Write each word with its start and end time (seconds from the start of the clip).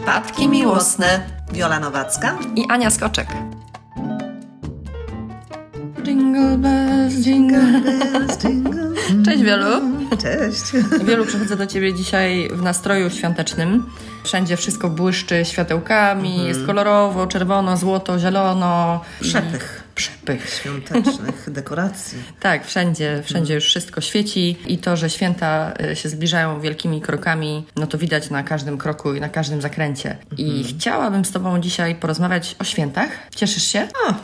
Przypadki 0.00 0.48
miłosne. 0.48 1.20
Wiola 1.52 1.80
Nowacka. 1.80 2.38
I 2.56 2.64
Ania 2.68 2.90
Skoczek. 2.90 3.28
Jingle 6.04 6.58
bells, 6.58 7.14
jingle 7.14 7.80
bells, 7.80 8.38
jingle. 8.38 8.92
Cześć 9.24 9.42
Wielu. 9.42 9.80
Cześć. 10.22 10.62
Wielu, 11.04 11.24
przychodzę 11.26 11.56
do 11.56 11.66
Ciebie 11.66 11.94
dzisiaj 11.94 12.48
w 12.52 12.62
nastroju 12.62 13.10
świątecznym. 13.10 13.86
Wszędzie 14.24 14.56
wszystko 14.56 14.88
błyszczy 14.90 15.44
światełkami, 15.44 16.46
jest 16.46 16.66
kolorowo, 16.66 17.26
czerwono, 17.26 17.76
złoto, 17.76 18.18
zielono. 18.18 19.00
Przepych. 19.20 19.84
Przepych. 19.94 20.19
Świątecznych 20.60 21.50
dekoracji. 21.60 22.18
Tak, 22.40 22.66
wszędzie, 22.66 23.22
wszędzie 23.24 23.54
już 23.54 23.64
wszystko 23.64 24.00
świeci 24.00 24.56
i 24.66 24.78
to, 24.78 24.96
że 24.96 25.10
święta 25.10 25.72
y, 25.92 25.96
się 25.96 26.08
zbliżają 26.08 26.60
wielkimi 26.60 27.00
krokami, 27.00 27.66
no 27.76 27.86
to 27.86 27.98
widać 27.98 28.30
na 28.30 28.42
każdym 28.42 28.78
kroku 28.78 29.14
i 29.14 29.20
na 29.20 29.28
każdym 29.28 29.62
zakręcie. 29.62 30.16
I 30.36 30.64
chciałabym 30.64 31.24
z 31.24 31.30
Tobą 31.30 31.60
dzisiaj 31.60 31.94
porozmawiać 31.94 32.56
o 32.58 32.64
świętach. 32.64 33.08
Cieszysz 33.36 33.62
się? 33.62 33.88
O, 34.08 34.14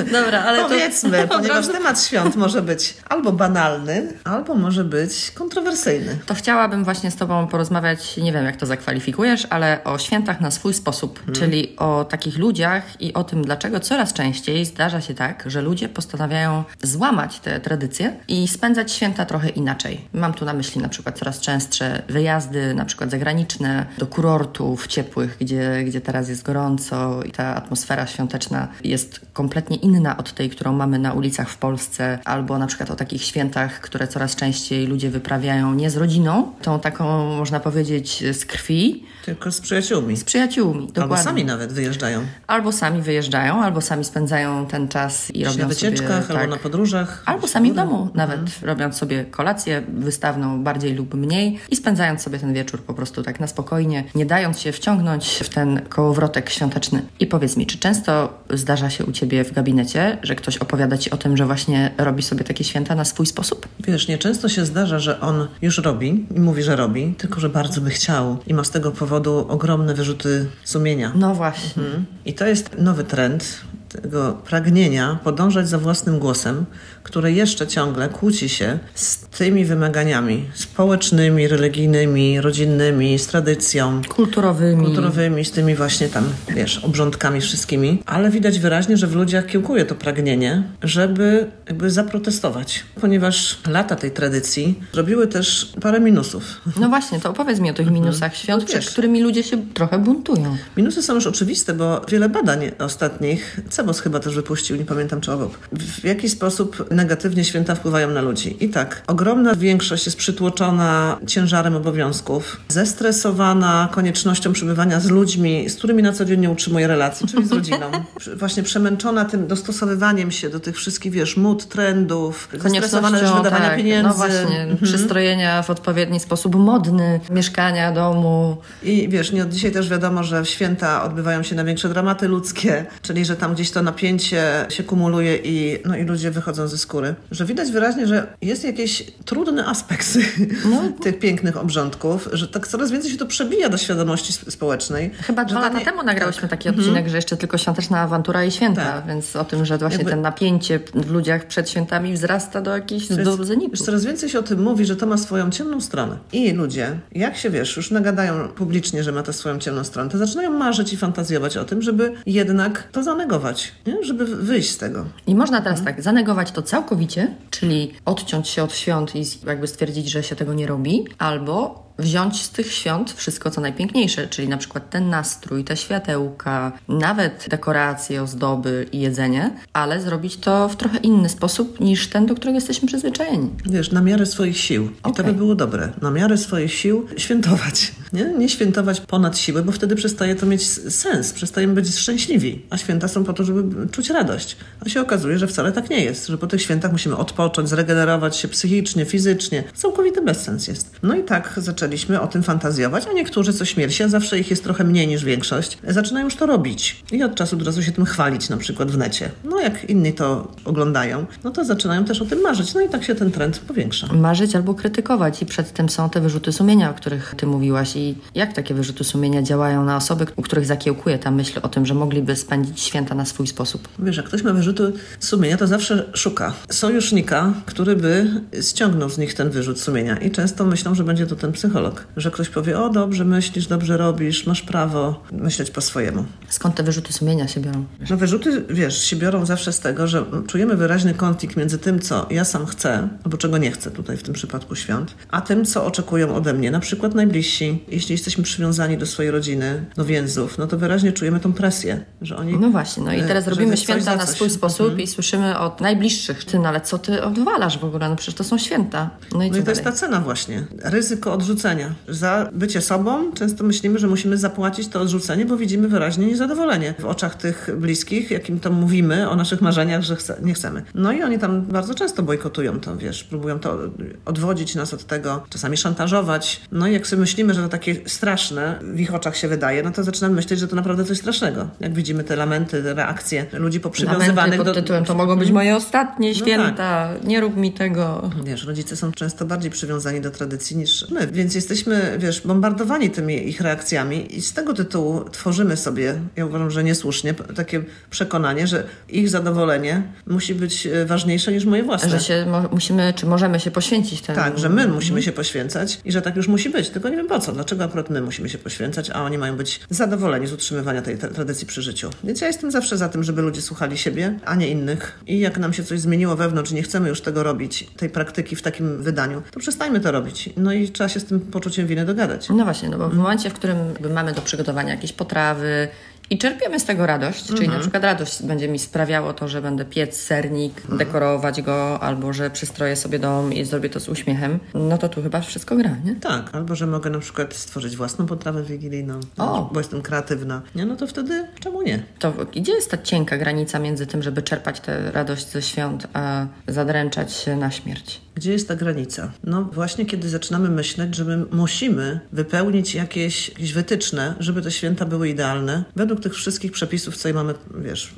Dobra, 0.12 0.44
ale 0.44 0.58
to... 0.58 0.68
powiedzmy, 0.68 1.22
od 1.22 1.28
ponieważ 1.28 1.66
temat 1.66 2.02
świąt 2.02 2.36
może 2.36 2.62
być 2.62 2.94
albo 3.08 3.32
banalny, 3.32 4.12
albo 4.24 4.54
może 4.54 4.84
być 4.84 5.30
kontrowersyjny. 5.30 6.18
To 6.26 6.34
chciałabym 6.34 6.84
właśnie 6.84 7.10
z 7.10 7.16
Tobą 7.16 7.46
porozmawiać, 7.46 8.16
nie 8.16 8.32
wiem 8.32 8.44
jak 8.44 8.56
to 8.56 8.66
zakwalifikujesz, 8.66 9.46
ale 9.50 9.84
o 9.84 9.98
świętach 9.98 10.40
na 10.40 10.50
swój 10.50 10.74
sposób, 10.74 11.32
czyli 11.32 11.76
o 11.76 12.04
takich 12.04 12.38
ludziach 12.38 13.00
i 13.00 13.14
o 13.14 13.24
tym, 13.24 13.42
dlaczego 13.42 13.80
coraz 13.80 14.12
częściej 14.12 14.65
zdarza 14.66 15.00
się 15.00 15.14
tak, 15.14 15.44
że 15.46 15.62
ludzie 15.62 15.88
postanawiają 15.88 16.64
złamać 16.82 17.40
te 17.40 17.60
tradycje 17.60 18.16
i 18.28 18.48
spędzać 18.48 18.92
święta 18.92 19.24
trochę 19.24 19.48
inaczej. 19.48 20.00
Mam 20.12 20.34
tu 20.34 20.44
na 20.44 20.52
myśli 20.52 20.80
na 20.82 20.88
przykład 20.88 21.18
coraz 21.18 21.40
częstsze 21.40 22.02
wyjazdy, 22.08 22.74
na 22.74 22.84
przykład 22.84 23.10
zagraniczne, 23.10 23.86
do 23.98 24.06
kurortów 24.06 24.86
ciepłych, 24.86 25.36
gdzie, 25.40 25.84
gdzie 25.86 26.00
teraz 26.00 26.28
jest 26.28 26.42
gorąco 26.42 27.22
i 27.22 27.30
ta 27.32 27.54
atmosfera 27.54 28.06
świąteczna 28.06 28.68
jest 28.84 29.20
kompletnie 29.32 29.76
inna 29.76 30.16
od 30.16 30.32
tej, 30.32 30.50
którą 30.50 30.72
mamy 30.72 30.98
na 30.98 31.12
ulicach 31.12 31.48
w 31.48 31.58
Polsce, 31.58 32.18
albo 32.24 32.58
na 32.58 32.66
przykład 32.66 32.90
o 32.90 32.96
takich 32.96 33.22
świętach, 33.22 33.80
które 33.80 34.08
coraz 34.08 34.36
częściej 34.36 34.86
ludzie 34.86 35.10
wyprawiają 35.10 35.74
nie 35.74 35.90
z 35.90 35.96
rodziną, 35.96 36.52
tą 36.62 36.80
taką, 36.80 37.36
można 37.36 37.60
powiedzieć, 37.60 38.24
z 38.32 38.44
krwi, 38.44 39.04
Tylko 39.24 39.52
z 39.52 39.60
przyjaciółmi. 39.60 40.16
z 40.16 40.24
przyjaciółmi. 40.24 40.86
Dokładnie. 40.86 41.02
Albo 41.02 41.16
sami 41.16 41.44
nawet 41.44 41.72
wyjeżdżają. 41.72 42.20
Albo 42.46 42.72
sami 42.72 43.02
wyjeżdżają, 43.02 43.62
albo 43.62 43.80
sami 43.80 44.04
spędzają 44.04 44.55
ten 44.64 44.88
czas 44.88 45.30
i 45.30 45.42
Na 45.42 45.50
robią 45.50 45.68
wycieczkach, 45.68 46.22
sobie, 46.22 46.34
tak, 46.34 46.36
albo 46.36 46.54
na 46.54 46.62
podróżach. 46.62 47.22
Albo 47.26 47.48
sami 47.48 47.72
w 47.72 47.74
domu, 47.74 48.08
nawet 48.14 48.40
robiąc 48.62 48.96
sobie 48.96 49.24
kolację 49.24 49.82
wystawną 49.88 50.64
bardziej 50.64 50.94
lub 50.94 51.14
mniej 51.14 51.58
i 51.70 51.76
spędzając 51.76 52.22
sobie 52.22 52.38
ten 52.38 52.54
wieczór 52.54 52.82
po 52.82 52.94
prostu 52.94 53.22
tak 53.22 53.40
na 53.40 53.46
spokojnie, 53.46 54.04
nie 54.14 54.26
dając 54.26 54.60
się 54.60 54.72
wciągnąć 54.72 55.40
w 55.44 55.48
ten 55.48 55.80
kołowrotek 55.88 56.50
świąteczny. 56.50 57.02
I 57.20 57.26
powiedz 57.26 57.56
mi, 57.56 57.66
czy 57.66 57.78
często 57.78 58.38
zdarza 58.50 58.90
się 58.90 59.04
u 59.04 59.12
Ciebie 59.12 59.44
w 59.44 59.52
gabinecie, 59.52 60.18
że 60.22 60.34
ktoś 60.34 60.56
opowiada 60.56 60.98
Ci 60.98 61.10
o 61.10 61.16
tym, 61.16 61.36
że 61.36 61.46
właśnie 61.46 61.90
robi 61.98 62.22
sobie 62.22 62.44
takie 62.44 62.64
święta 62.64 62.94
na 62.94 63.04
swój 63.04 63.26
sposób? 63.26 63.68
Wiesz, 63.80 64.08
nieczęsto 64.08 64.48
się 64.48 64.66
zdarza, 64.66 64.98
że 64.98 65.20
on 65.20 65.48
już 65.62 65.78
robi 65.78 66.26
i 66.36 66.40
mówi, 66.40 66.62
że 66.62 66.76
robi, 66.76 67.14
tylko 67.18 67.40
że 67.40 67.48
bardzo 67.48 67.80
by 67.80 67.90
chciał 67.90 68.38
i 68.46 68.54
ma 68.54 68.64
z 68.64 68.70
tego 68.70 68.90
powodu 68.92 69.46
ogromne 69.48 69.94
wyrzuty 69.94 70.46
sumienia. 70.64 71.12
No 71.14 71.34
właśnie. 71.34 71.82
I 72.24 72.34
to 72.34 72.46
jest 72.46 72.78
nowy 72.78 73.04
trend 73.04 73.60
tego 73.96 74.32
pragnienia 74.32 75.18
podążać 75.24 75.68
za 75.68 75.78
własnym 75.78 76.18
głosem, 76.18 76.64
które 77.06 77.32
jeszcze 77.32 77.66
ciągle 77.66 78.08
kłóci 78.08 78.48
się 78.48 78.78
z 78.94 79.18
tymi 79.18 79.64
wymaganiami 79.64 80.44
społecznymi, 80.54 81.48
religijnymi, 81.48 82.40
rodzinnymi, 82.40 83.18
z 83.18 83.26
tradycją, 83.26 84.02
Kulturowymi. 84.08 84.84
kulturowymi, 84.84 85.44
z 85.44 85.50
tymi 85.50 85.74
właśnie 85.74 86.08
tam, 86.08 86.24
wiesz, 86.54 86.78
obrządkami 86.78 87.40
wszystkimi, 87.40 88.02
ale 88.06 88.30
widać 88.30 88.58
wyraźnie, 88.58 88.96
że 88.96 89.06
w 89.06 89.14
ludziach 89.14 89.46
kiełkuje 89.46 89.84
to 89.84 89.94
pragnienie, 89.94 90.62
żeby 90.82 91.46
jakby 91.66 91.90
zaprotestować, 91.90 92.84
ponieważ 93.00 93.58
lata 93.68 93.96
tej 93.96 94.10
tradycji 94.10 94.80
zrobiły 94.92 95.26
też 95.26 95.72
parę 95.80 96.00
minusów. 96.00 96.44
No 96.80 96.88
właśnie, 96.88 97.20
to 97.20 97.30
opowiedz 97.30 97.60
mi 97.60 97.70
o 97.70 97.74
tych 97.74 97.90
minusach 97.90 98.36
świąt, 98.36 98.62
No 98.62 98.66
przed 98.68 98.80
wiesz. 98.80 98.90
którymi 98.90 99.22
ludzie 99.22 99.42
się 99.42 99.66
trochę 99.74 99.98
buntują. 99.98 100.56
Minusy 100.76 101.02
są 101.02 101.14
już 101.14 101.26
oczywiste, 101.26 101.74
bo 101.74 102.00
wiele 102.08 102.28
badań 102.28 102.70
ostatnich, 102.78 103.60
Cebos 103.70 104.00
chyba 104.00 104.20
też 104.20 104.34
wypuścił, 104.34 104.76
nie 104.76 104.84
pamiętam 104.84 105.20
czy 105.20 105.32
obok, 105.32 105.58
w 105.72 106.04
jaki 106.04 106.28
sposób 106.28 106.86
negatywnie 106.96 107.44
święta 107.44 107.74
wpływają 107.74 108.10
na 108.10 108.20
ludzi. 108.20 108.56
I 108.64 108.68
tak, 108.68 109.02
ogromna 109.06 109.54
większość 109.54 110.06
jest 110.06 110.18
przytłoczona 110.18 111.18
ciężarem 111.26 111.76
obowiązków, 111.76 112.60
zestresowana 112.68 113.88
koniecznością 113.92 114.52
przebywania 114.52 115.00
z 115.00 115.10
ludźmi, 115.10 115.70
z 115.70 115.76
którymi 115.76 116.02
na 116.02 116.12
co 116.12 116.24
dzień 116.24 116.40
nie 116.40 116.50
utrzymuje 116.50 116.86
relacji, 116.86 117.28
czyli 117.28 117.46
z 117.46 117.52
rodziną. 117.52 117.90
Właśnie 118.36 118.62
przemęczona 118.62 119.24
tym 119.24 119.46
dostosowywaniem 119.46 120.30
się 120.30 120.50
do 120.50 120.60
tych 120.60 120.76
wszystkich, 120.76 121.12
wiesz, 121.12 121.36
mód, 121.36 121.68
trendów, 121.68 122.48
zestresowana 122.52 123.20
też 123.20 123.32
wydawania 123.32 123.68
tak, 123.68 123.76
pieniędzy. 123.76 124.08
No 124.08 124.14
właśnie, 124.14 124.66
przystrojenia 124.82 125.62
w 125.62 125.70
odpowiedni 125.70 126.20
sposób 126.20 126.54
modny, 126.54 127.20
mieszkania, 127.30 127.92
domu. 127.92 128.56
I 128.82 129.08
wiesz, 129.08 129.32
nie 129.32 129.42
od 129.42 129.48
dzisiaj 129.48 129.72
też 129.72 129.88
wiadomo, 129.88 130.24
że 130.24 130.46
święta 130.46 131.02
odbywają 131.02 131.42
się 131.42 131.56
na 131.56 131.64
większe 131.64 131.88
dramaty 131.88 132.28
ludzkie, 132.28 132.86
czyli 133.02 133.24
że 133.24 133.36
tam 133.36 133.54
gdzieś 133.54 133.70
to 133.70 133.82
napięcie 133.82 134.66
się 134.68 134.84
kumuluje 134.84 135.36
i, 135.36 135.78
no, 135.84 135.96
i 135.96 136.04
ludzie 136.04 136.30
wychodzą 136.30 136.68
ze 136.68 136.78
skóry. 136.86 137.14
Że 137.30 137.44
widać 137.44 137.70
wyraźnie, 137.72 138.06
że 138.06 138.26
jest 138.42 138.64
jakiś 138.64 139.04
trudny 139.24 139.66
aspekt 139.68 140.18
No. 140.70 140.82
tych 141.04 141.18
pięknych 141.18 141.56
obrządków, 141.56 142.28
że 142.32 142.48
tak 142.48 142.68
coraz 142.68 142.90
więcej 142.90 143.10
się 143.10 143.16
to 143.16 143.26
przebija 143.26 143.68
do 143.68 143.78
świadomości 143.78 144.32
sp- 144.38 144.50
społecznej. 144.50 145.10
Chyba 145.22 145.44
dwa 145.44 145.60
lata 145.60 145.78
nie- 145.78 145.84
temu 145.84 146.02
nagrałyśmy 146.02 146.48
taki 146.48 146.68
odcinek, 146.68 147.08
że 147.08 147.16
jeszcze 147.16 147.36
tylko 147.36 147.58
świąteczna 147.58 148.00
awantura 148.00 148.44
i 148.44 148.50
święta, 148.50 148.82
Tak. 148.84 149.06
więc 149.06 149.36
o 149.36 149.44
tym, 149.44 149.64
że 149.64 149.78
właśnie 149.78 149.96
Jakby- 149.98 150.10
ten 150.10 150.20
napięcie 150.20 150.80
w 150.94 151.10
ludziach 151.10 151.46
przed 151.46 151.70
świętami 151.70 152.12
wzrasta 152.12 152.60
do 152.60 152.70
jakichś 152.76 153.06
do 153.08 153.44
zenitu. 153.44 153.76
coraz 153.84 154.04
więcej 154.04 154.28
się 154.28 154.38
o 154.38 154.42
tym 154.42 154.62
mówi, 154.62 154.84
że 154.86 154.96
to 154.96 155.06
ma 155.06 155.16
swoją 155.16 155.50
ciemną 155.50 155.80
stronę. 155.80 156.18
I 156.32 156.52
ludzie, 156.52 156.98
jak 157.12 157.36
się 157.36 157.50
wiesz, 157.50 157.76
już 157.76 157.90
nagadają 157.90 158.48
publicznie, 158.48 159.02
że 159.02 159.12
ma 159.12 159.22
to 159.22 159.32
swoją 159.32 159.58
ciemną 159.58 159.84
stronę, 159.84 160.10
to 160.10 160.18
zaczynają 160.18 160.50
marzyć 160.50 160.92
i 160.92 160.96
fantazjować 160.96 161.56
o 161.56 161.64
tym, 161.64 161.82
żeby 161.82 162.12
jednak 162.26 162.88
to 162.92 163.02
zanegować, 163.02 163.72
nie? 163.86 164.04
żeby 164.04 164.26
wyjść 164.26 164.70
z 164.70 164.78
tego. 164.78 165.04
I 165.26 165.34
można 165.34 165.60
teraz 165.60 165.84
tak 165.84 166.02
zanegować 166.02 166.52
to 166.52 166.62
całkowicie, 166.76 167.34
czyli 167.50 167.92
odciąć 168.04 168.48
się 168.48 168.62
od 168.62 168.74
świąt 168.74 169.16
i 169.16 169.24
jakby 169.46 169.66
stwierdzić, 169.66 170.10
że 170.10 170.22
się 170.22 170.36
tego 170.36 170.54
nie 170.54 170.66
robi, 170.66 171.04
albo 171.18 171.85
wziąć 171.98 172.42
z 172.42 172.50
tych 172.50 172.72
świąt 172.72 173.12
wszystko, 173.12 173.50
co 173.50 173.60
najpiękniejsze, 173.60 174.28
czyli 174.28 174.48
na 174.48 174.56
przykład 174.56 174.90
ten 174.90 175.10
nastrój, 175.10 175.64
te 175.64 175.76
światełka, 175.76 176.72
nawet 176.88 177.46
dekoracje, 177.50 178.22
ozdoby 178.22 178.86
i 178.92 179.00
jedzenie, 179.00 179.50
ale 179.72 180.00
zrobić 180.00 180.36
to 180.36 180.68
w 180.68 180.76
trochę 180.76 180.98
inny 180.98 181.28
sposób 181.28 181.80
niż 181.80 182.08
ten, 182.08 182.26
do 182.26 182.34
którego 182.34 182.54
jesteśmy 182.54 182.88
przyzwyczajeni. 182.88 183.50
Wiesz, 183.66 183.92
na 183.92 184.02
miarę 184.02 184.26
swoich 184.26 184.58
sił. 184.58 184.90
I 185.10 185.12
to 185.12 185.24
by 185.24 185.32
było 185.32 185.54
dobre. 185.54 185.92
Na 186.02 186.10
miarę 186.10 186.38
swoich 186.38 186.74
sił 186.74 187.06
świętować. 187.16 187.92
Nie? 188.12 188.24
nie 188.24 188.48
świętować 188.48 189.00
ponad 189.00 189.38
siłę, 189.38 189.62
bo 189.62 189.72
wtedy 189.72 189.96
przestaje 189.96 190.34
to 190.34 190.46
mieć 190.46 190.68
sens. 190.92 191.32
Przestajemy 191.32 191.74
być 191.74 191.94
szczęśliwi. 191.94 192.62
A 192.70 192.76
święta 192.76 193.08
są 193.08 193.24
po 193.24 193.32
to, 193.32 193.44
żeby 193.44 193.88
czuć 193.88 194.10
radość. 194.10 194.56
A 194.86 194.88
się 194.88 195.00
okazuje, 195.00 195.38
że 195.38 195.46
wcale 195.46 195.72
tak 195.72 195.90
nie 195.90 196.04
jest. 196.04 196.26
Że 196.26 196.38
po 196.38 196.46
tych 196.46 196.62
świętach 196.62 196.92
musimy 196.92 197.16
odpocząć, 197.16 197.68
zregenerować 197.68 198.36
się 198.36 198.48
psychicznie, 198.48 199.04
fizycznie. 199.04 199.64
Całkowity 199.74 200.22
bezsens 200.22 200.68
jest. 200.68 200.96
No 201.02 201.16
i 201.16 201.22
tak 201.22 201.52
zaczęliśmy 201.56 201.85
o 202.20 202.26
tym 202.26 202.42
fantazjować, 202.42 203.06
a 203.10 203.12
niektórzy, 203.12 203.52
co 203.52 203.64
śmierci, 203.64 204.02
a 204.02 204.08
zawsze 204.08 204.38
ich 204.38 204.50
jest 204.50 204.64
trochę 204.64 204.84
mniej 204.84 205.08
niż 205.08 205.24
większość, 205.24 205.78
zaczynają 205.88 206.24
już 206.24 206.36
to 206.36 206.46
robić. 206.46 207.02
I 207.12 207.22
od 207.22 207.34
czasu 207.34 207.56
do 207.56 207.64
czasu 207.64 207.82
się 207.82 207.92
tym 207.92 208.04
chwalić, 208.04 208.48
na 208.48 208.56
przykład 208.56 208.90
w 208.90 208.98
necie. 208.98 209.30
No 209.44 209.60
jak 209.60 209.90
inni 209.90 210.12
to 210.12 210.52
oglądają, 210.64 211.26
no 211.44 211.50
to 211.50 211.64
zaczynają 211.64 212.04
też 212.04 212.22
o 212.22 212.24
tym 212.24 212.40
marzyć. 212.40 212.74
No 212.74 212.80
i 212.80 212.88
tak 212.88 213.04
się 213.04 213.14
ten 213.14 213.32
trend 213.32 213.58
powiększa. 213.58 214.06
Marzyć 214.12 214.56
albo 214.56 214.74
krytykować 214.74 215.42
i 215.42 215.46
przed 215.46 215.72
tym 215.72 215.88
są 215.88 216.10
te 216.10 216.20
wyrzuty 216.20 216.52
sumienia, 216.52 216.90
o 216.90 216.94
których 216.94 217.34
ty 217.36 217.46
mówiłaś 217.46 217.96
i 217.96 218.14
jak 218.34 218.52
takie 218.52 218.74
wyrzuty 218.74 219.04
sumienia 219.04 219.42
działają 219.42 219.84
na 219.84 219.96
osoby, 219.96 220.26
u 220.36 220.42
których 220.42 220.66
zakiełkuje 220.66 221.18
ta 221.18 221.30
myśl 221.30 221.60
o 221.62 221.68
tym, 221.68 221.86
że 221.86 221.94
mogliby 221.94 222.36
spędzić 222.36 222.80
święta 222.80 223.14
na 223.14 223.24
swój 223.24 223.46
sposób. 223.46 223.88
Wiesz, 223.98 224.16
jak 224.16 224.26
ktoś 224.26 224.42
ma 224.42 224.52
wyrzuty 224.52 224.92
sumienia, 225.20 225.56
to 225.56 225.66
zawsze 225.66 226.04
szuka 226.12 226.52
sojusznika, 226.70 227.52
który 227.66 227.96
by 227.96 228.40
ściągnął 228.60 229.10
z 229.10 229.18
nich 229.18 229.34
ten 229.34 229.50
wyrzut 229.50 229.80
sumienia. 229.80 230.16
I 230.16 230.30
często 230.30 230.66
myślą, 230.66 230.94
że 230.94 231.04
będzie 231.04 231.26
to 231.26 231.36
ten 231.36 231.52
psycholog. 231.52 231.75
Że 232.16 232.30
ktoś 232.30 232.48
powie, 232.48 232.80
o 232.80 232.88
dobrze 232.88 233.24
myślisz, 233.24 233.66
dobrze 233.66 233.96
robisz, 233.96 234.46
masz 234.46 234.62
prawo 234.62 235.24
myśleć 235.32 235.70
po 235.70 235.80
swojemu. 235.80 236.24
Skąd 236.48 236.74
te 236.74 236.82
wyrzuty 236.82 237.12
sumienia 237.12 237.48
się 237.48 237.60
biorą? 237.60 237.84
No 238.10 238.16
wyrzuty, 238.16 238.64
wiesz, 238.70 239.02
się 239.02 239.16
biorą 239.16 239.46
zawsze 239.46 239.72
z 239.72 239.80
tego, 239.80 240.06
że 240.06 240.24
czujemy 240.46 240.76
wyraźny 240.76 241.14
konflikt 241.14 241.56
między 241.56 241.78
tym, 241.78 242.00
co 242.00 242.26
ja 242.30 242.44
sam 242.44 242.66
chcę, 242.66 243.08
albo 243.24 243.36
czego 243.36 243.58
nie 243.58 243.70
chcę 243.70 243.90
tutaj 243.90 244.16
w 244.16 244.22
tym 244.22 244.34
przypadku 244.34 244.74
świąt, 244.76 245.14
a 245.30 245.40
tym, 245.40 245.64
co 245.64 245.86
oczekują 245.86 246.34
ode 246.34 246.54
mnie, 246.54 246.70
na 246.70 246.80
przykład 246.80 247.14
najbliżsi. 247.14 247.84
Jeśli 247.88 248.12
jesteśmy 248.12 248.44
przywiązani 248.44 248.98
do 248.98 249.06
swojej 249.06 249.30
rodziny, 249.32 249.84
do 249.96 250.04
więzów, 250.04 250.58
no 250.58 250.66
to 250.66 250.78
wyraźnie 250.78 251.12
czujemy 251.12 251.40
tą 251.40 251.52
presję, 251.52 252.04
że 252.22 252.36
oni... 252.36 252.58
No 252.58 252.70
właśnie, 252.70 253.02
no 253.02 253.12
i 253.12 253.20
e, 253.20 253.24
teraz 253.26 253.48
robimy 253.48 253.76
święta 253.76 254.16
na 254.16 254.26
swój 254.26 254.50
sposób 254.50 254.86
Mhm. 254.86 255.00
i 255.00 255.06
słyszymy 255.06 255.58
od 255.58 255.80
najbliższych, 255.80 256.44
ty, 256.44 256.58
no 256.58 256.68
ale 256.68 256.80
co 256.80 256.98
ty 256.98 257.22
odwalasz 257.22 257.78
w 257.78 257.84
ogóle? 257.84 258.08
No 258.08 258.16
przecież 258.16 258.34
to 258.34 258.44
są 258.44 258.58
święta. 258.58 259.10
No 259.32 259.44
i 259.44 259.50
No 259.50 259.56
i 259.56 259.62
to 259.62 259.70
jest 259.70 259.84
ta 259.84 259.92
cena 259.92 260.20
właśnie. 260.20 260.66
Ryzyko 260.84 261.32
odrzucenia 261.32 261.65
odrzucenia. 261.66 261.94
Za 262.08 262.50
bycie 262.52 262.80
sobą 262.80 263.32
często 263.32 263.64
myślimy, 263.64 263.98
że 263.98 264.06
musimy 264.06 264.36
zapłacić 264.36 264.88
to 264.88 265.00
odrzucenie, 265.00 265.46
bo 265.46 265.56
widzimy 265.56 265.88
wyraźnie 265.88 266.26
niezadowolenie 266.26 266.94
w 266.98 267.04
oczach 267.04 267.34
tych 267.34 267.70
bliskich, 267.76 268.30
jakim 268.30 268.60
to 268.60 268.70
mówimy 268.70 269.30
o 269.30 269.36
naszych 269.36 269.60
marzeniach, 269.60 270.02
że 270.02 270.16
chce, 270.16 270.36
nie 270.42 270.54
chcemy. 270.54 270.82
No 270.94 271.12
i 271.12 271.22
oni 271.22 271.38
tam 271.38 271.62
bardzo 271.62 271.94
często 271.94 272.22
bojkotują 272.22 272.80
to, 272.80 272.96
wiesz, 272.96 273.24
próbują 273.24 273.58
to 273.58 273.78
odwodzić 274.24 274.74
nas 274.74 274.94
od 274.94 275.04
tego, 275.04 275.42
czasami 275.50 275.76
szantażować. 275.76 276.60
No 276.72 276.88
i 276.88 276.92
jak 276.92 277.06
sobie 277.06 277.20
myślimy, 277.20 277.54
że 277.54 277.62
to 277.62 277.68
takie 277.68 277.96
straszne 278.06 278.78
w 278.82 279.00
ich 279.00 279.14
oczach 279.14 279.36
się 279.36 279.48
wydaje, 279.48 279.82
no 279.82 279.90
to 279.90 280.04
zaczynamy 280.04 280.34
myśleć, 280.34 280.60
że 280.60 280.68
to 280.68 280.76
naprawdę 280.76 281.04
coś 281.04 281.18
strasznego. 281.18 281.68
Jak 281.80 281.94
widzimy 281.94 282.24
te 282.24 282.36
lamenty, 282.36 282.82
te 282.82 282.94
reakcje 282.94 283.46
ludzi 283.52 283.80
poprzywiązywanych 283.80 284.36
Lamenty 284.36 284.56
pod 284.56 284.66
do... 284.66 284.74
tytułem, 284.74 285.04
to 285.04 285.14
mogą 285.14 285.36
być 285.36 285.50
moje 285.50 285.76
ostatnie 285.76 286.28
No 286.28 286.34
święta, 286.34 287.08
nie 287.24 287.40
rób 287.40 287.56
mi 287.56 287.72
tego. 287.72 288.30
Wiesz, 288.44 288.64
rodzice 288.64 288.96
są 288.96 289.12
często 289.12 289.44
bardziej 289.44 289.70
przywiązani 289.70 290.20
do 290.20 290.30
tradycji 290.30 290.76
niż 290.76 291.10
my, 291.10 291.26
więc 291.26 291.55
jesteśmy, 291.56 292.16
wiesz, 292.18 292.40
bombardowani 292.40 293.10
tymi 293.10 293.48
ich 293.48 293.60
reakcjami 293.60 294.36
i 294.36 294.42
z 294.42 294.52
tego 294.52 294.74
tytułu 294.74 295.24
tworzymy 295.32 295.76
sobie, 295.76 296.14
ja 296.36 296.46
uważam, 296.46 296.70
że 296.70 296.84
niesłusznie, 296.84 297.34
takie 297.34 297.84
przekonanie, 298.10 298.66
że 298.66 298.86
ich 299.08 299.28
zadowolenie 299.28 300.02
musi 300.26 300.54
być 300.54 300.86
e, 300.86 301.06
ważniejsze 301.06 301.52
niż 301.52 301.64
moje 301.64 301.82
własne. 301.82 302.10
Że 302.10 302.20
się 302.20 302.46
mo- 302.50 302.68
musimy, 302.72 303.12
czy 303.16 303.26
możemy 303.26 303.60
się 303.60 303.70
poświęcić 303.70 304.20
temu. 304.20 304.38
Tak, 304.38 304.58
że 304.58 304.68
my 304.68 304.88
musimy 304.88 305.22
się 305.22 305.32
poświęcać 305.32 306.00
i 306.04 306.12
że 306.12 306.22
tak 306.22 306.36
już 306.36 306.48
musi 306.48 306.70
być. 306.70 306.88
Tylko 306.90 307.08
nie 307.08 307.16
wiem 307.16 307.26
po 307.26 307.38
co. 307.40 307.52
Dlaczego 307.52 307.84
akurat 307.84 308.10
my 308.10 308.20
musimy 308.20 308.48
się 308.48 308.58
poświęcać, 308.58 309.10
a 309.10 309.22
oni 309.24 309.38
mają 309.38 309.56
być 309.56 309.80
zadowoleni 309.90 310.46
z 310.46 310.52
utrzymywania 310.52 311.02
tej 311.02 311.16
tra- 311.18 311.32
tradycji 311.34 311.66
przy 311.66 311.82
życiu. 311.82 312.10
Więc 312.24 312.40
ja 312.40 312.46
jestem 312.46 312.70
zawsze 312.70 312.96
za 312.96 313.08
tym, 313.08 313.22
żeby 313.24 313.42
ludzie 313.42 313.62
słuchali 313.62 313.98
siebie, 313.98 314.38
a 314.44 314.54
nie 314.54 314.68
innych. 314.68 315.18
I 315.26 315.38
jak 315.40 315.58
nam 315.58 315.72
się 315.72 315.84
coś 315.84 316.00
zmieniło 316.00 316.36
wewnątrz, 316.36 316.72
nie 316.72 316.82
chcemy 316.82 317.08
już 317.08 317.20
tego 317.20 317.42
robić, 317.42 317.86
tej 317.96 318.10
praktyki 318.10 318.56
w 318.56 318.62
takim 318.62 319.02
wydaniu, 319.02 319.42
to 319.50 319.60
przestańmy 319.60 320.00
to 320.00 320.12
robić. 320.12 320.50
No 320.56 320.72
i 320.72 320.88
trzeba 320.88 321.08
się 321.08 321.20
z 321.20 321.24
tym 321.24 321.40
poczuciem 321.52 321.86
winy 321.86 322.04
dogadać. 322.04 322.48
No 322.48 322.64
właśnie, 322.64 322.88
no 322.88 322.98
bo 322.98 323.08
w 323.08 323.14
momencie, 323.14 323.50
w 323.50 323.54
którym 323.54 323.76
mamy 324.14 324.32
do 324.32 324.42
przygotowania 324.42 324.90
jakieś 324.94 325.12
potrawy 325.12 325.88
i 326.30 326.38
czerpiemy 326.38 326.80
z 326.80 326.84
tego 326.84 327.06
radość, 327.06 327.44
czyli 327.46 327.58
Mhm. 327.58 327.72
na 327.72 327.80
przykład 327.80 328.02
radość 328.04 328.42
będzie 328.42 328.68
mi 328.68 328.78
sprawiało 328.78 329.32
to, 329.32 329.48
że 329.48 329.62
będę 329.62 329.84
piec 329.84 330.16
sernik, 330.16 330.78
Mhm. 330.80 330.98
dekorować 330.98 331.62
go, 331.62 332.00
albo 332.00 332.32
że 332.32 332.50
przystroję 332.50 332.96
sobie 332.96 333.18
dom 333.18 333.52
i 333.52 333.64
zrobię 333.64 333.88
to 333.90 334.00
z 334.00 334.08
uśmiechem, 334.08 334.58
no 334.74 334.98
to 334.98 335.08
tu 335.08 335.22
chyba 335.22 335.40
wszystko 335.40 335.76
gra, 335.76 335.90
nie? 336.04 336.14
Tak, 336.14 336.50
albo 336.54 336.74
że 336.74 336.86
mogę 336.86 337.10
na 337.10 337.18
przykład 337.18 337.54
stworzyć 337.54 337.96
własną 337.96 338.26
potrawę 338.26 338.62
wigilijną, 338.62 339.20
O. 339.38 339.70
bo 339.72 339.80
jestem 339.80 340.02
kreatywna. 340.02 340.62
Nie, 340.74 340.86
no 340.86 340.96
to 340.96 341.06
wtedy 341.06 341.46
czemu 341.60 341.82
nie? 341.82 342.02
To 342.18 342.32
gdzie 342.56 342.72
jest 342.72 342.90
ta 342.90 342.98
cienka 342.98 343.38
granica 343.38 343.78
między 343.78 344.06
tym, 344.06 344.22
żeby 344.22 344.42
czerpać 344.42 344.80
tę 344.80 345.10
radość 345.12 345.50
ze 345.50 345.62
świąt, 345.62 346.06
a 346.12 346.46
zadręczać 346.68 347.32
się 347.32 347.56
na 347.56 347.70
śmierć? 347.70 348.20
Gdzie 348.36 348.52
jest 348.52 348.68
ta 348.68 348.76
granica? 348.76 349.32
No 349.44 349.62
właśnie, 349.62 350.06
kiedy 350.06 350.28
zaczynamy 350.28 350.68
myśleć, 350.68 351.14
że 351.14 351.24
my 351.24 351.44
musimy 351.52 352.20
wypełnić 352.32 352.94
jakieś, 352.94 353.48
jakieś 353.48 353.72
wytyczne, 353.72 354.34
żeby 354.40 354.62
te 354.62 354.70
święta 354.70 355.04
były 355.04 355.28
idealne, 355.28 355.84
według 355.96 356.20
tych 356.20 356.34
wszystkich 356.34 356.72
przepisów, 356.72 357.16
co 357.16 357.32
mamy, 357.32 357.54
wiesz, 357.78 358.14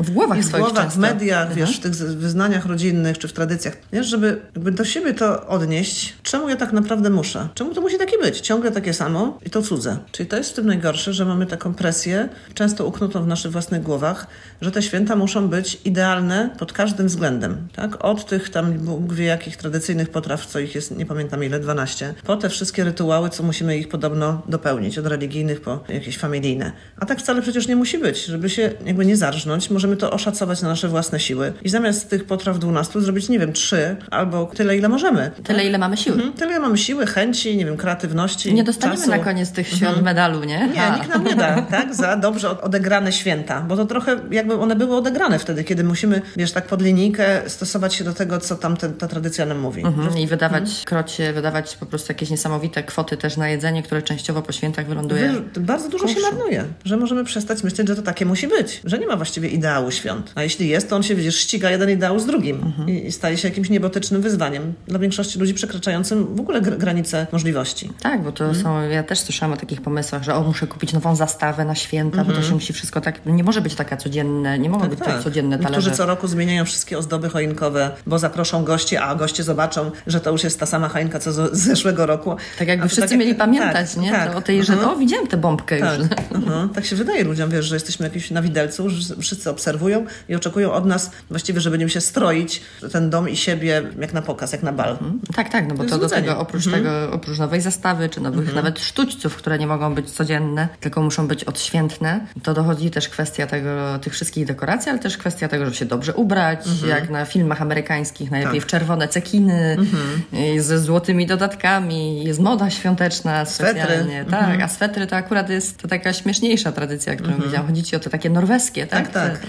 W 0.00 0.10
głowach 0.10 0.38
w 0.40 0.50
głowach, 0.50 0.92
w 0.92 0.96
mediach, 0.98 1.46
Mhm. 1.48 1.66
wiesz, 1.66 1.76
w 1.76 1.80
tych 1.80 1.92
wyznaniach 1.94 2.66
rodzinnych 2.66 3.18
czy 3.18 3.28
w 3.28 3.32
tradycjach, 3.32 3.76
wiesz, 3.92 4.06
żeby 4.06 4.40
do 4.54 4.84
siebie 4.84 5.14
to 5.14 5.46
odnieść, 5.46 6.16
czemu 6.22 6.48
ja 6.48 6.56
tak 6.56 6.72
naprawdę 6.72 7.10
muszę? 7.10 7.48
Czemu 7.54 7.74
to 7.74 7.80
musi 7.80 7.98
takie 7.98 8.18
być? 8.18 8.40
Ciągle 8.40 8.70
takie 8.72 8.94
samo 8.94 9.38
i 9.46 9.50
to 9.50 9.62
cudze. 9.62 9.96
Czyli 10.12 10.28
to 10.28 10.36
jest 10.36 10.50
w 10.50 10.54
tym 10.54 10.66
najgorsze, 10.66 11.12
że 11.12 11.24
mamy 11.24 11.46
taką 11.46 11.74
presję, 11.74 12.28
często 12.54 12.86
uknutą 12.86 13.22
w 13.22 13.26
naszych 13.26 13.52
własnych 13.52 13.82
głowach, 13.82 14.26
że 14.60 14.70
te 14.72 14.82
święta 14.82 15.16
muszą 15.16 15.48
być 15.48 15.80
idealne 15.84 16.50
pod 16.58 16.72
każdym 16.72 17.06
względem, 17.06 17.68
tak? 17.76 18.04
Od 18.04 18.26
tych 18.26 18.50
tam 18.50 18.72
Bóg 18.72 19.12
wie 19.12 19.24
jakich 19.24 19.55
tradycyjnych 19.56 20.10
potraw, 20.10 20.46
co 20.46 20.58
ich 20.58 20.74
jest, 20.74 20.96
nie 20.96 21.06
pamiętam 21.06 21.44
ile, 21.44 21.60
12, 21.60 22.14
po 22.24 22.36
te 22.36 22.48
wszystkie 22.48 22.84
rytuały, 22.84 23.30
co 23.30 23.42
musimy 23.42 23.78
ich 23.78 23.88
podobno 23.88 24.42
dopełnić, 24.48 24.98
od 24.98 25.06
religijnych 25.06 25.60
po 25.60 25.84
jakieś 25.88 26.18
familijne. 26.18 26.72
A 27.00 27.06
tak 27.06 27.18
wcale 27.20 27.42
przecież 27.42 27.68
nie 27.68 27.76
musi 27.76 27.98
być. 27.98 28.24
Żeby 28.24 28.50
się 28.50 28.70
jakby 28.86 29.06
nie 29.06 29.16
zarżnąć, 29.16 29.70
możemy 29.70 29.96
to 29.96 30.10
oszacować 30.10 30.62
na 30.62 30.68
nasze 30.68 30.88
własne 30.88 31.20
siły 31.20 31.52
i 31.62 31.68
zamiast 31.68 32.10
tych 32.10 32.24
potraw 32.24 32.58
12 32.58 33.00
zrobić, 33.00 33.28
nie 33.28 33.38
wiem, 33.38 33.52
trzy 33.52 33.96
albo 34.10 34.46
tyle, 34.46 34.76
ile 34.76 34.88
możemy. 34.88 35.30
Tyle, 35.44 35.64
ile 35.66 35.78
mamy 35.78 35.96
siły. 35.96 36.16
Mhm, 36.16 36.32
Tyle, 36.32 36.50
ile 36.50 36.60
mamy 36.60 36.78
siły, 36.78 37.06
chęci, 37.06 37.56
nie 37.56 37.64
wiem, 37.64 37.76
kreatywności, 37.76 38.54
Nie 38.54 38.64
dostaniemy 38.64 38.98
czasu. 38.98 39.10
na 39.10 39.18
koniec 39.18 39.52
tych 39.52 39.68
świąt 39.68 40.02
medalu, 40.02 40.44
nie? 40.44 40.68
Nie, 40.74 40.82
A. 40.82 40.96
nikt 40.96 41.08
nam 41.08 41.24
nie 41.24 41.34
da, 41.36 41.62
tak? 41.70 41.94
Za 41.94 42.16
dobrze 42.16 42.50
od- 42.50 42.60
odegrane 42.60 43.12
święta, 43.12 43.60
bo 43.60 43.76
to 43.76 43.86
trochę 43.86 44.16
jakby 44.30 44.54
one 44.54 44.76
były 44.76 44.96
odegrane 44.96 45.38
wtedy, 45.38 45.64
kiedy 45.64 45.84
musimy, 45.84 46.22
wiesz, 46.36 46.52
tak 46.52 46.66
pod 46.66 46.82
linijkę 46.82 47.42
stosować 47.46 47.94
się 47.94 48.04
do 48.04 48.12
tego, 48.12 48.38
co 48.40 48.56
tam 48.56 48.76
te, 48.76 48.88
ta 48.90 49.08
tradycja 49.08 49.45
nam 49.46 49.58
mówi. 49.58 49.82
Mhm, 49.86 50.18
I 50.18 50.26
wydawać 50.26 50.82
krocie, 50.84 51.32
wydawać 51.32 51.76
po 51.76 51.86
prostu 51.86 52.12
jakieś 52.12 52.30
niesamowite 52.30 52.82
kwoty 52.82 53.16
też 53.16 53.36
na 53.36 53.48
jedzenie, 53.48 53.82
które 53.82 54.02
częściowo 54.02 54.42
po 54.42 54.52
świętach 54.52 54.86
wyląduje. 54.86 55.32
Wy- 55.54 55.60
Bardzo 55.60 55.88
dużo 55.88 56.08
się 56.08 56.20
marnuje, 56.20 56.64
że 56.84 56.96
możemy 56.96 57.24
przestać 57.24 57.62
myśleć, 57.62 57.88
że 57.88 57.96
to 57.96 58.02
takie 58.02 58.26
musi 58.26 58.48
być, 58.48 58.80
że 58.84 58.98
nie 58.98 59.06
ma 59.06 59.16
właściwie 59.16 59.48
ideału 59.48 59.90
świąt. 59.90 60.32
A 60.34 60.42
jeśli 60.42 60.68
jest, 60.68 60.90
to 60.90 60.96
on 60.96 61.02
się, 61.02 61.14
widzisz, 61.14 61.36
ściga 61.38 61.70
jeden 61.70 61.90
ideał 61.90 62.20
z 62.20 62.26
drugim 62.26 62.56
Mhm. 62.62 62.88
i, 62.90 63.06
i 63.06 63.12
staje 63.12 63.36
się 63.36 63.48
jakimś 63.48 63.70
niebotycznym 63.70 64.22
wyzwaniem 64.22 64.72
dla 64.88 64.98
większości 64.98 65.38
ludzi 65.38 65.54
przekraczającym 65.54 66.36
w 66.36 66.40
ogóle 66.40 66.60
gr- 66.62 66.76
granice 66.78 67.26
możliwości. 67.32 67.90
Tak, 68.02 68.22
bo 68.22 68.32
to 68.32 68.44
Mhm. 68.44 68.62
są, 68.64 68.80
ja 68.88 69.02
też 69.02 69.18
słyszałam 69.20 69.52
o 69.52 69.56
takich 69.56 69.80
pomysłach, 69.82 70.22
że 70.22 70.34
o, 70.34 70.42
muszę 70.42 70.66
kupić 70.66 70.92
nową 70.92 71.16
zastawę 71.16 71.64
na 71.64 71.74
święta, 71.74 72.24
bo 72.24 72.32
to 72.32 72.42
się 72.42 72.52
musi 72.54 72.72
wszystko 72.72 73.00
tak, 73.00 73.26
nie 73.26 73.44
może 73.44 73.60
być 73.60 73.74
taka 73.74 73.96
codzienne, 73.96 74.58
nie 74.58 74.70
mogą 74.70 74.88
być 74.88 74.98
tak 74.98 75.22
codzienne 75.22 75.56
Niektórzy 75.56 75.72
talerze. 75.80 75.90
co 75.96 76.06
roku 76.06 76.26
zmieniają 76.28 76.64
wszystkie 76.64 76.98
ozdoby 76.98 77.28
choinkowe, 77.28 77.90
bo 78.06 78.18
zaproszą 78.18 78.64
gości, 78.64 78.96
a 78.96 79.14
goście 79.36 79.42
zobaczą, 79.44 79.90
że 80.06 80.20
to 80.20 80.30
już 80.30 80.44
jest 80.44 80.60
ta 80.60 80.66
sama 80.66 80.88
choinka, 80.88 81.18
co 81.18 81.32
z, 81.32 81.52
zeszłego 81.56 82.06
roku. 82.06 82.36
Tak 82.58 82.68
jakby 82.68 82.88
wszyscy 82.88 83.14
jak- 83.14 83.20
mieli 83.20 83.34
pamiętać, 83.34 83.94
tak, 83.94 84.02
nie? 84.02 84.10
Tak, 84.10 84.32
To 84.32 84.38
o 84.38 84.42
tej, 84.42 84.64
że 84.64 84.72
mhm. 84.72 84.90
o, 84.92 84.96
widziałem 84.96 85.26
tę 85.26 85.36
bombkę 85.36 85.78
Tak, 85.78 85.98
już. 85.98 86.08
aha. 86.34 86.68
tak 86.74 86.84
się 86.84 86.96
wydaje 86.96 87.24
ludziom, 87.24 87.50
wiesz, 87.50 87.66
że 87.66 87.76
jesteśmy 87.76 88.06
jakimś 88.06 88.30
na 88.30 88.42
widelcu, 88.42 88.90
że 88.90 89.16
wszyscy 89.20 89.50
obserwują 89.50 90.06
i 90.28 90.34
oczekują 90.34 90.72
od 90.72 90.86
nas 90.86 91.10
właściwie, 91.30 91.60
że 91.60 91.70
będziemy 91.70 91.90
się 91.90 92.00
stroić 92.00 92.62
ten 92.92 93.10
dom 93.10 93.28
i 93.28 93.36
siebie 93.36 93.82
jak 94.00 94.12
na 94.12 94.22
pokaz, 94.22 94.52
jak 94.52 94.62
na 94.62 94.72
bal. 94.72 94.98
Tak, 95.36 95.48
tak, 95.48 95.68
no 95.68 95.74
bo 95.74 95.84
To 95.84 95.90
to, 95.90 95.98
do 95.98 96.08
tego 96.08 96.38
oprócz 96.38 96.66
Mhm. 96.66 96.84
tego, 96.84 97.12
oprócz 97.12 97.38
nowej 97.38 97.60
zastawy, 97.60 98.08
czy 98.08 98.20
nowych 98.20 98.54
nawet 98.54 98.80
sztućców, 98.80 99.36
które 99.36 99.58
nie 99.58 99.66
mogą 99.66 99.94
być 99.94 100.10
codzienne, 100.10 100.68
tylko 100.80 101.02
muszą 101.02 101.28
być 101.28 101.44
odświętne, 101.44 102.20
to 102.42 102.54
dochodzi 102.54 102.90
też 102.90 103.08
kwestia 103.08 103.46
tego, 103.46 103.98
tych 103.98 104.12
wszystkich 104.12 104.46
dekoracji, 104.46 104.90
ale 104.90 104.98
też 104.98 105.18
kwestia 105.18 105.48
tego, 105.48 105.64
żeby 105.64 105.76
się 105.76 105.84
dobrze 105.84 106.14
ubrać, 106.14 106.66
Mhm. 106.66 106.88
jak 106.90 107.10
na 107.10 107.24
filmach 107.24 107.62
amerykańskich, 107.62 108.30
najlepiej 108.30 108.60
Tak. 108.60 108.68
w 108.68 108.70
czerwone 108.70 109.08
cekiny, 109.30 109.76
Mhm. 109.78 110.62
ze 110.62 110.78
złotymi 110.78 111.26
dodatkami, 111.26 112.24
jest 112.24 112.40
moda 112.40 112.70
świąteczna 112.70 113.44
Swetry. 113.44 113.80
specjalnie. 113.82 114.24
Tak, 114.24 114.40
Mhm. 114.42 114.62
a 114.62 114.68
swetry 114.68 115.06
to 115.06 115.16
akurat 115.16 115.50
jest 115.50 115.78
to 115.82 115.88
taka 115.88 116.12
śmieszniejsza 116.12 116.72
tradycja, 116.72 117.16
którą 117.16 117.36
widziałam. 117.40 117.66
Chodzi 117.66 117.82
ci 117.82 117.96
o 117.96 118.00
te 118.00 118.10
takie 118.10 118.30
norweskie, 118.30 118.86
tak? 118.86 119.08
Tak, 119.08 119.12
tak. 119.30 119.40
Te- 119.40 119.46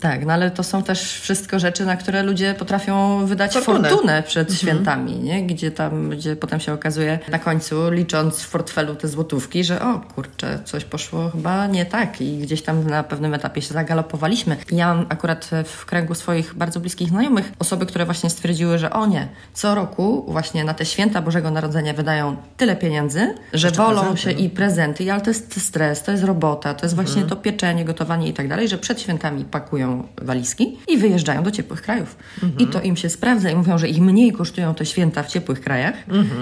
Tak, 0.00 0.26
no 0.26 0.32
ale 0.32 0.50
to 0.50 0.62
są 0.62 0.82
też 0.82 1.20
wszystko 1.20 1.58
rzeczy, 1.58 1.86
na 1.86 1.96
które 1.96 2.22
ludzie 2.22 2.54
potrafią 2.54 3.26
wydać 3.26 3.52
Fortunę. 3.54 3.88
fortunę, 3.90 4.22
przed 4.22 4.54
świętami, 4.54 5.18
nie? 5.18 5.46
Gdzie 5.46 5.70
tam, 5.70 6.10
gdzie 6.10 6.36
potem 6.36 6.60
się 6.60 6.72
okazuje 6.72 7.18
na 7.30 7.38
końcu, 7.38 7.90
licząc 7.90 8.40
w 8.40 8.50
portfelu 8.50 8.94
te 8.94 9.08
złotówki, 9.08 9.64
że 9.64 9.82
o 9.82 10.00
kurczę, 10.14 10.58
coś 10.64 10.84
poszło 10.84 11.30
chyba 11.30 11.66
nie 11.66 11.86
tak 11.86 12.20
i 12.20 12.38
gdzieś 12.38 12.62
tam 12.62 12.86
na 12.90 13.02
pewnym 13.02 13.34
etapie 13.34 13.62
się 13.62 13.74
zagalopowaliśmy. 13.74 14.56
Ja 14.72 14.94
mam 14.94 15.06
akurat 15.08 15.50
w 15.64 15.86
kręgu 15.86 16.14
swoich 16.14 16.54
bardzo 16.54 16.80
bliskich 16.80 17.08
znajomych 17.08 17.52
osoby, 17.58 17.86
które 17.86 18.04
właśnie 18.04 18.30
stwierdziły, 18.30 18.78
że 18.78 18.90
o 18.90 19.05
co 19.54 19.74
roku 19.74 20.24
właśnie 20.28 20.64
na 20.64 20.74
te 20.74 20.84
święta 20.84 21.22
Bożego 21.22 21.50
Narodzenia 21.50 21.92
wydają 21.92 22.36
tyle 22.56 22.76
pieniędzy, 22.76 23.34
że 23.52 23.68
Jeszcze 23.68 23.82
wolą 23.82 24.00
prezenty, 24.00 24.22
się 24.22 24.32
no. 24.32 24.38
i 24.38 24.50
prezenty, 24.50 25.12
ale 25.12 25.20
to 25.20 25.30
jest 25.30 25.60
stres, 25.60 26.02
to 26.02 26.12
jest 26.12 26.24
robota, 26.24 26.74
to 26.74 26.86
jest 26.86 26.94
właśnie 26.94 27.22
to 27.22 27.36
pieczenie, 27.36 27.84
gotowanie 27.84 28.28
i 28.28 28.32
tak 28.32 28.48
dalej, 28.48 28.68
że 28.68 28.78
przed 28.78 29.00
świętami 29.00 29.44
pakują 29.44 30.08
walizki 30.22 30.78
i 30.88 30.98
wyjeżdżają 30.98 31.42
do 31.42 31.50
ciepłych 31.50 31.82
krajów. 31.82 32.16
I 32.58 32.66
to 32.66 32.80
im 32.80 32.96
się 32.96 33.08
sprawdza 33.08 33.50
i 33.50 33.56
mówią, 33.56 33.78
że 33.78 33.88
ich 33.88 34.00
mniej 34.00 34.32
kosztują 34.32 34.74
te 34.74 34.86
święta 34.86 35.22
w 35.22 35.28
ciepłych 35.28 35.60
krajach, 35.60 35.94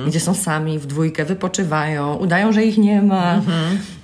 gdzie 0.06 0.20
są 0.20 0.34
sami 0.34 0.78
w 0.78 0.86
dwójkę, 0.86 1.24
wypoczywają, 1.24 2.14
udają, 2.14 2.52
że 2.52 2.64
ich 2.64 2.78
nie 2.78 3.02
ma 3.02 3.40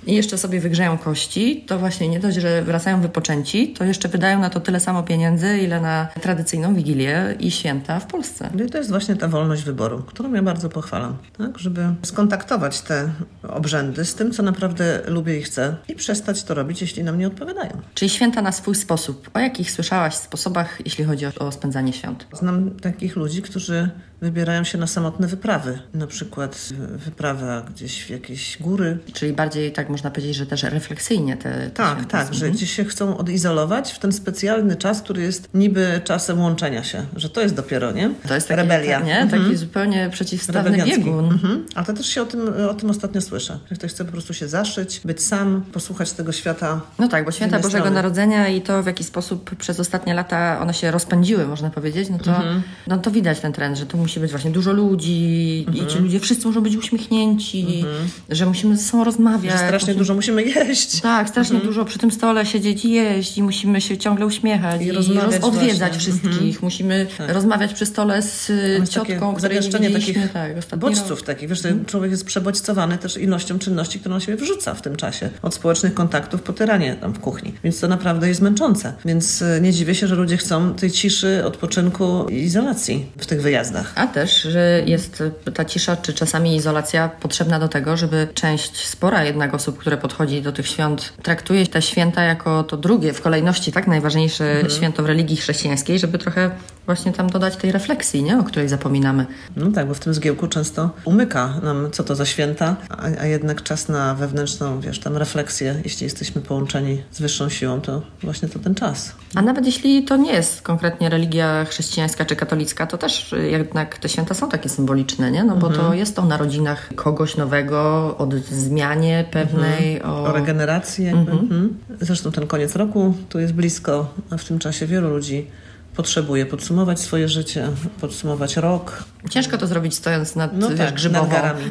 i 0.05 0.15
jeszcze 0.15 0.37
sobie 0.37 0.59
wygrzeją 0.59 0.97
kości, 0.97 1.63
to 1.67 1.79
właśnie 1.79 2.07
nie 2.07 2.19
dość, 2.19 2.37
że 2.37 2.61
wracają 2.61 3.01
wypoczęci, 3.01 3.73
to 3.73 3.83
jeszcze 3.83 4.09
wydają 4.09 4.39
na 4.39 4.49
to 4.49 4.59
tyle 4.59 4.79
samo 4.79 5.03
pieniędzy, 5.03 5.57
ile 5.57 5.81
na 5.81 6.07
tradycyjną 6.21 6.75
Wigilię 6.75 7.35
i 7.39 7.51
święta 7.51 7.99
w 7.99 8.07
Polsce. 8.07 8.49
No 8.55 8.63
i 8.63 8.69
to 8.69 8.77
jest 8.77 8.89
właśnie 8.89 9.15
ta 9.15 9.27
wolność 9.27 9.63
wyboru, 9.63 10.03
którą 10.07 10.33
ja 10.33 10.43
bardzo 10.43 10.69
pochwalam, 10.69 11.17
tak? 11.37 11.59
żeby 11.59 11.81
skontaktować 12.01 12.81
te 12.81 13.09
obrzędy 13.47 14.05
z 14.05 14.15
tym, 14.15 14.31
co 14.31 14.43
naprawdę 14.43 15.01
lubię 15.07 15.39
i 15.39 15.41
chcę 15.41 15.75
i 15.87 15.95
przestać 15.95 16.43
to 16.43 16.53
robić, 16.53 16.81
jeśli 16.81 17.03
nam 17.03 17.19
nie 17.19 17.27
odpowiadają. 17.27 17.81
Czyli 17.93 18.09
święta 18.09 18.41
na 18.41 18.51
swój 18.51 18.75
sposób. 18.75 19.29
O 19.33 19.39
jakich 19.39 19.71
słyszałaś 19.71 20.15
sposobach, 20.15 20.79
jeśli 20.85 21.03
chodzi 21.03 21.25
o, 21.25 21.31
o 21.39 21.51
spędzanie 21.51 21.93
świąt? 21.93 22.27
Znam 22.33 22.71
takich 22.71 23.15
ludzi, 23.15 23.41
którzy 23.41 23.89
wybierają 24.21 24.63
się 24.63 24.77
na 24.77 24.87
samotne 24.87 25.27
wyprawy. 25.27 25.79
Na 25.93 26.07
przykład 26.07 26.69
wyprawa 27.05 27.61
gdzieś 27.61 28.03
w 28.03 28.09
jakieś 28.09 28.57
góry. 28.61 28.97
Czyli 29.13 29.33
bardziej, 29.33 29.71
tak 29.71 29.89
można 29.89 30.11
powiedzieć, 30.11 30.35
że 30.35 30.45
też 30.45 30.63
refleksyjnie 30.63 31.37
te, 31.37 31.69
Tak, 31.69 32.05
tak, 32.05 32.33
że 32.33 32.49
gdzieś 32.51 32.71
się 32.75 32.85
chcą 32.85 33.17
odizolować 33.17 33.91
w 33.91 33.99
ten 33.99 34.11
specjalny 34.11 34.75
czas, 34.75 35.01
który 35.01 35.21
jest 35.21 35.49
niby 35.53 36.01
czasem 36.03 36.39
łączenia 36.41 36.83
się, 36.83 37.05
że 37.15 37.29
to 37.29 37.41
jest 37.41 37.55
dopiero, 37.55 37.91
nie? 37.91 38.11
To 38.27 38.35
jest 38.35 38.47
taki, 38.47 38.61
Rebelia. 38.61 38.99
Nie? 38.99 39.19
Mhm. 39.19 39.43
Taki 39.43 39.55
zupełnie 39.57 40.09
przeciwstawny 40.11 40.83
biegun. 40.85 41.25
Mhm. 41.25 41.65
A 41.75 41.83
to 41.83 41.93
też 41.93 42.05
się 42.07 42.21
o 42.21 42.25
tym, 42.25 42.41
o 42.69 42.73
tym 42.73 42.89
ostatnio 42.89 43.21
słyszę. 43.21 43.59
Że 43.69 43.75
ktoś 43.75 43.91
chce 43.91 44.05
po 44.05 44.11
prostu 44.11 44.33
się 44.33 44.47
zaszyć, 44.47 45.01
być 45.05 45.21
sam, 45.23 45.61
posłuchać 45.73 46.11
tego 46.11 46.31
świata. 46.31 46.81
No 46.99 47.07
tak, 47.07 47.25
bo 47.25 47.31
święta 47.31 47.57
Bożego 47.59 47.77
strony. 47.77 47.95
Narodzenia 47.95 48.47
i 48.47 48.61
to 48.61 48.83
w 48.83 48.85
jaki 48.85 49.03
sposób 49.03 49.55
przez 49.55 49.79
ostatnie 49.79 50.13
lata 50.13 50.59
one 50.61 50.73
się 50.73 50.91
rozpędziły, 50.91 51.47
można 51.47 51.69
powiedzieć, 51.69 52.09
no 52.09 52.17
to, 52.17 52.31
Mhm. 52.35 52.61
no 52.87 52.97
to 52.97 53.11
widać 53.11 53.39
ten 53.39 53.53
trend, 53.53 53.77
że 53.77 53.85
tu 53.85 53.97
musi 53.97 54.10
być 54.19 54.31
właśnie 54.31 54.51
dużo 54.51 54.71
ludzi 54.71 55.11
i 55.59 55.65
Mhm. 55.67 55.87
ci 55.89 55.99
ludzie 55.99 56.19
wszyscy 56.19 56.47
muszą 56.47 56.61
być 56.61 56.75
uśmiechnięci, 56.75 57.85
że 58.29 58.45
musimy 58.45 58.77
ze 58.77 58.83
sobą 58.83 59.03
rozmawiać. 59.03 59.51
Że 59.51 59.57
strasznie 59.57 59.77
musimy- 59.79 59.97
dużo 59.97 60.13
musimy 60.15 60.43
jeść. 60.43 61.01
Tak, 61.01 61.29
strasznie 61.29 61.59
dużo 61.59 61.85
przy 61.85 61.99
tym 61.99 62.11
stole 62.11 62.45
siedzieć 62.45 62.85
i 62.85 62.91
jeść 62.91 63.37
i 63.37 63.43
musimy 63.43 63.81
się 63.81 63.97
ciągle 63.97 64.25
uśmiechać 64.25 64.81
I 64.81 64.85
i, 64.85 64.91
rozmawiać 64.91 65.41
odwiedzać 65.43 65.97
wszystkich. 65.97 66.61
Musimy 66.63 67.07
rozmawiać 67.27 67.73
przy 67.73 67.85
stole 67.85 68.21
z 68.21 68.51
ciotką, 68.89 69.33
której 69.35 69.59
nie 69.59 69.61
widzieliśmy. 69.89 70.27
takich 70.29 70.65
Tak, 70.65 70.79
bodźców 70.79 71.09
rok. 71.09 71.21
takich. 71.21 71.49
Wiesz, 71.49 71.61
ten 71.61 71.85
człowiek 71.85 72.11
jest 72.11 72.25
przebodźcowany 72.25 72.97
też 72.97 73.17
ilością 73.17 73.59
czynności, 73.59 73.99
którą 73.99 74.15
on 74.15 74.21
siebie 74.21 74.37
wrzuca 74.37 74.73
w 74.73 74.81
tym 74.81 74.95
czasie. 74.95 75.29
Od 75.41 75.53
społecznych 75.53 75.93
kontaktów 75.93 76.41
po 76.41 76.53
tyranie 76.53 76.95
tam 77.01 77.13
w 77.13 77.19
kuchni. 77.19 77.53
Więc 77.63 77.79
to 77.79 77.87
naprawdę 77.87 78.27
jest 78.27 78.41
męczące. 78.41 78.93
Więc 79.05 79.41
y, 79.41 79.59
nie 79.61 79.73
dziwię 79.73 79.95
się, 79.95 80.07
że 80.07 80.15
ludzie 80.15 80.37
chcą 80.37 80.73
tej 80.73 80.91
ciszy, 80.91 81.41
odpoczynku 81.45 82.25
i 82.29 82.35
izolacji 82.35 83.05
w 83.17 83.25
tych 83.25 83.41
wyjazdach. 83.41 83.93
A 84.01 84.07
też, 84.07 84.41
że 84.41 84.81
jest 84.85 85.23
ta 85.53 85.65
cisza, 85.65 85.97
czy 85.97 86.13
czasami 86.13 86.55
izolacja 86.55 87.09
potrzebna 87.09 87.59
do 87.59 87.67
tego, 87.67 87.97
żeby 87.97 88.27
część 88.33 88.87
spora 88.87 89.23
jednak 89.23 89.53
osób, 89.53 89.77
które 89.77 89.97
podchodzi 89.97 90.41
do 90.41 90.51
tych 90.51 90.67
świąt, 90.67 91.13
traktuje 91.21 91.67
te 91.67 91.81
święta 91.81 92.23
jako 92.23 92.63
to 92.63 92.77
drugie 92.77 93.13
w 93.13 93.21
kolejności, 93.21 93.71
tak, 93.71 93.87
najważniejsze 93.87 94.63
święto 94.77 95.03
w 95.03 95.05
religii 95.05 95.37
chrześcijańskiej, 95.37 95.99
żeby 95.99 96.17
trochę 96.17 96.51
właśnie 96.85 97.11
tam 97.11 97.29
dodać 97.29 97.55
tej 97.55 97.71
refleksji, 97.71 98.23
nie, 98.23 98.39
o 98.39 98.43
której 98.43 98.69
zapominamy. 98.69 99.25
No 99.55 99.71
tak, 99.71 99.87
bo 99.87 99.93
w 99.93 99.99
tym 99.99 100.13
zgiełku 100.13 100.47
często 100.47 100.89
umyka 101.05 101.59
nam, 101.63 101.91
co 101.91 102.03
to 102.03 102.15
za 102.15 102.25
święta, 102.25 102.75
a, 102.89 103.21
a 103.21 103.25
jednak 103.25 103.63
czas 103.63 103.89
na 103.89 104.15
wewnętrzną, 104.15 104.79
wiesz, 104.79 104.99
tam 104.99 105.17
refleksję, 105.17 105.75
jeśli 105.83 106.03
jesteśmy 106.03 106.41
połączeni 106.41 107.03
z 107.11 107.21
wyższą 107.21 107.49
siłą, 107.49 107.81
to 107.81 108.01
właśnie 108.23 108.49
to 108.49 108.59
ten 108.59 108.75
czas. 108.75 109.15
A 109.35 109.41
nawet 109.41 109.65
jeśli 109.65 110.03
to 110.03 110.17
nie 110.17 110.33
jest 110.33 110.61
konkretnie 110.61 111.09
religia 111.09 111.65
chrześcijańska 111.65 112.25
czy 112.25 112.35
katolicka, 112.35 112.87
to 112.87 112.97
też 112.97 113.33
y, 113.33 113.49
jednak 113.91 114.01
te 114.01 114.09
święta 114.09 114.33
są 114.33 114.49
takie 114.49 114.69
symboliczne, 114.69 115.31
nie? 115.31 115.43
No 115.43 115.55
bo 115.55 115.69
to 115.69 115.93
jest 115.93 116.19
o 116.19 116.25
narodzinach 116.25 116.89
kogoś 116.95 117.37
nowego, 117.37 117.79
o 118.17 118.27
zmianie 118.51 119.25
pewnej, 119.31 120.03
o... 120.03 120.23
O 120.23 120.31
regeneracji 120.31 121.05
jakby. 121.05 121.31
Mhm. 121.31 121.77
Zresztą 122.01 122.31
ten 122.31 122.47
koniec 122.47 122.75
roku 122.75 123.13
tu 123.29 123.39
jest 123.39 123.53
blisko, 123.53 124.13
a 124.29 124.37
w 124.37 124.43
tym 124.45 124.59
czasie 124.59 124.85
wielu 124.85 125.09
ludzi 125.09 125.47
potrzebuje 125.95 126.45
podsumować 126.45 126.99
swoje 126.99 127.27
życie, 127.27 127.67
podsumować 128.01 128.57
rok. 128.57 129.03
Ciężko 129.29 129.57
to 129.57 129.67
zrobić 129.67 129.95
stojąc 129.95 130.35
nad, 130.35 130.57
No 130.57 130.69
wiesz, 130.69 130.77
tak, 130.77 130.93
grzybową. 130.93 131.23
nad 131.23 131.31
garami. 131.31 131.63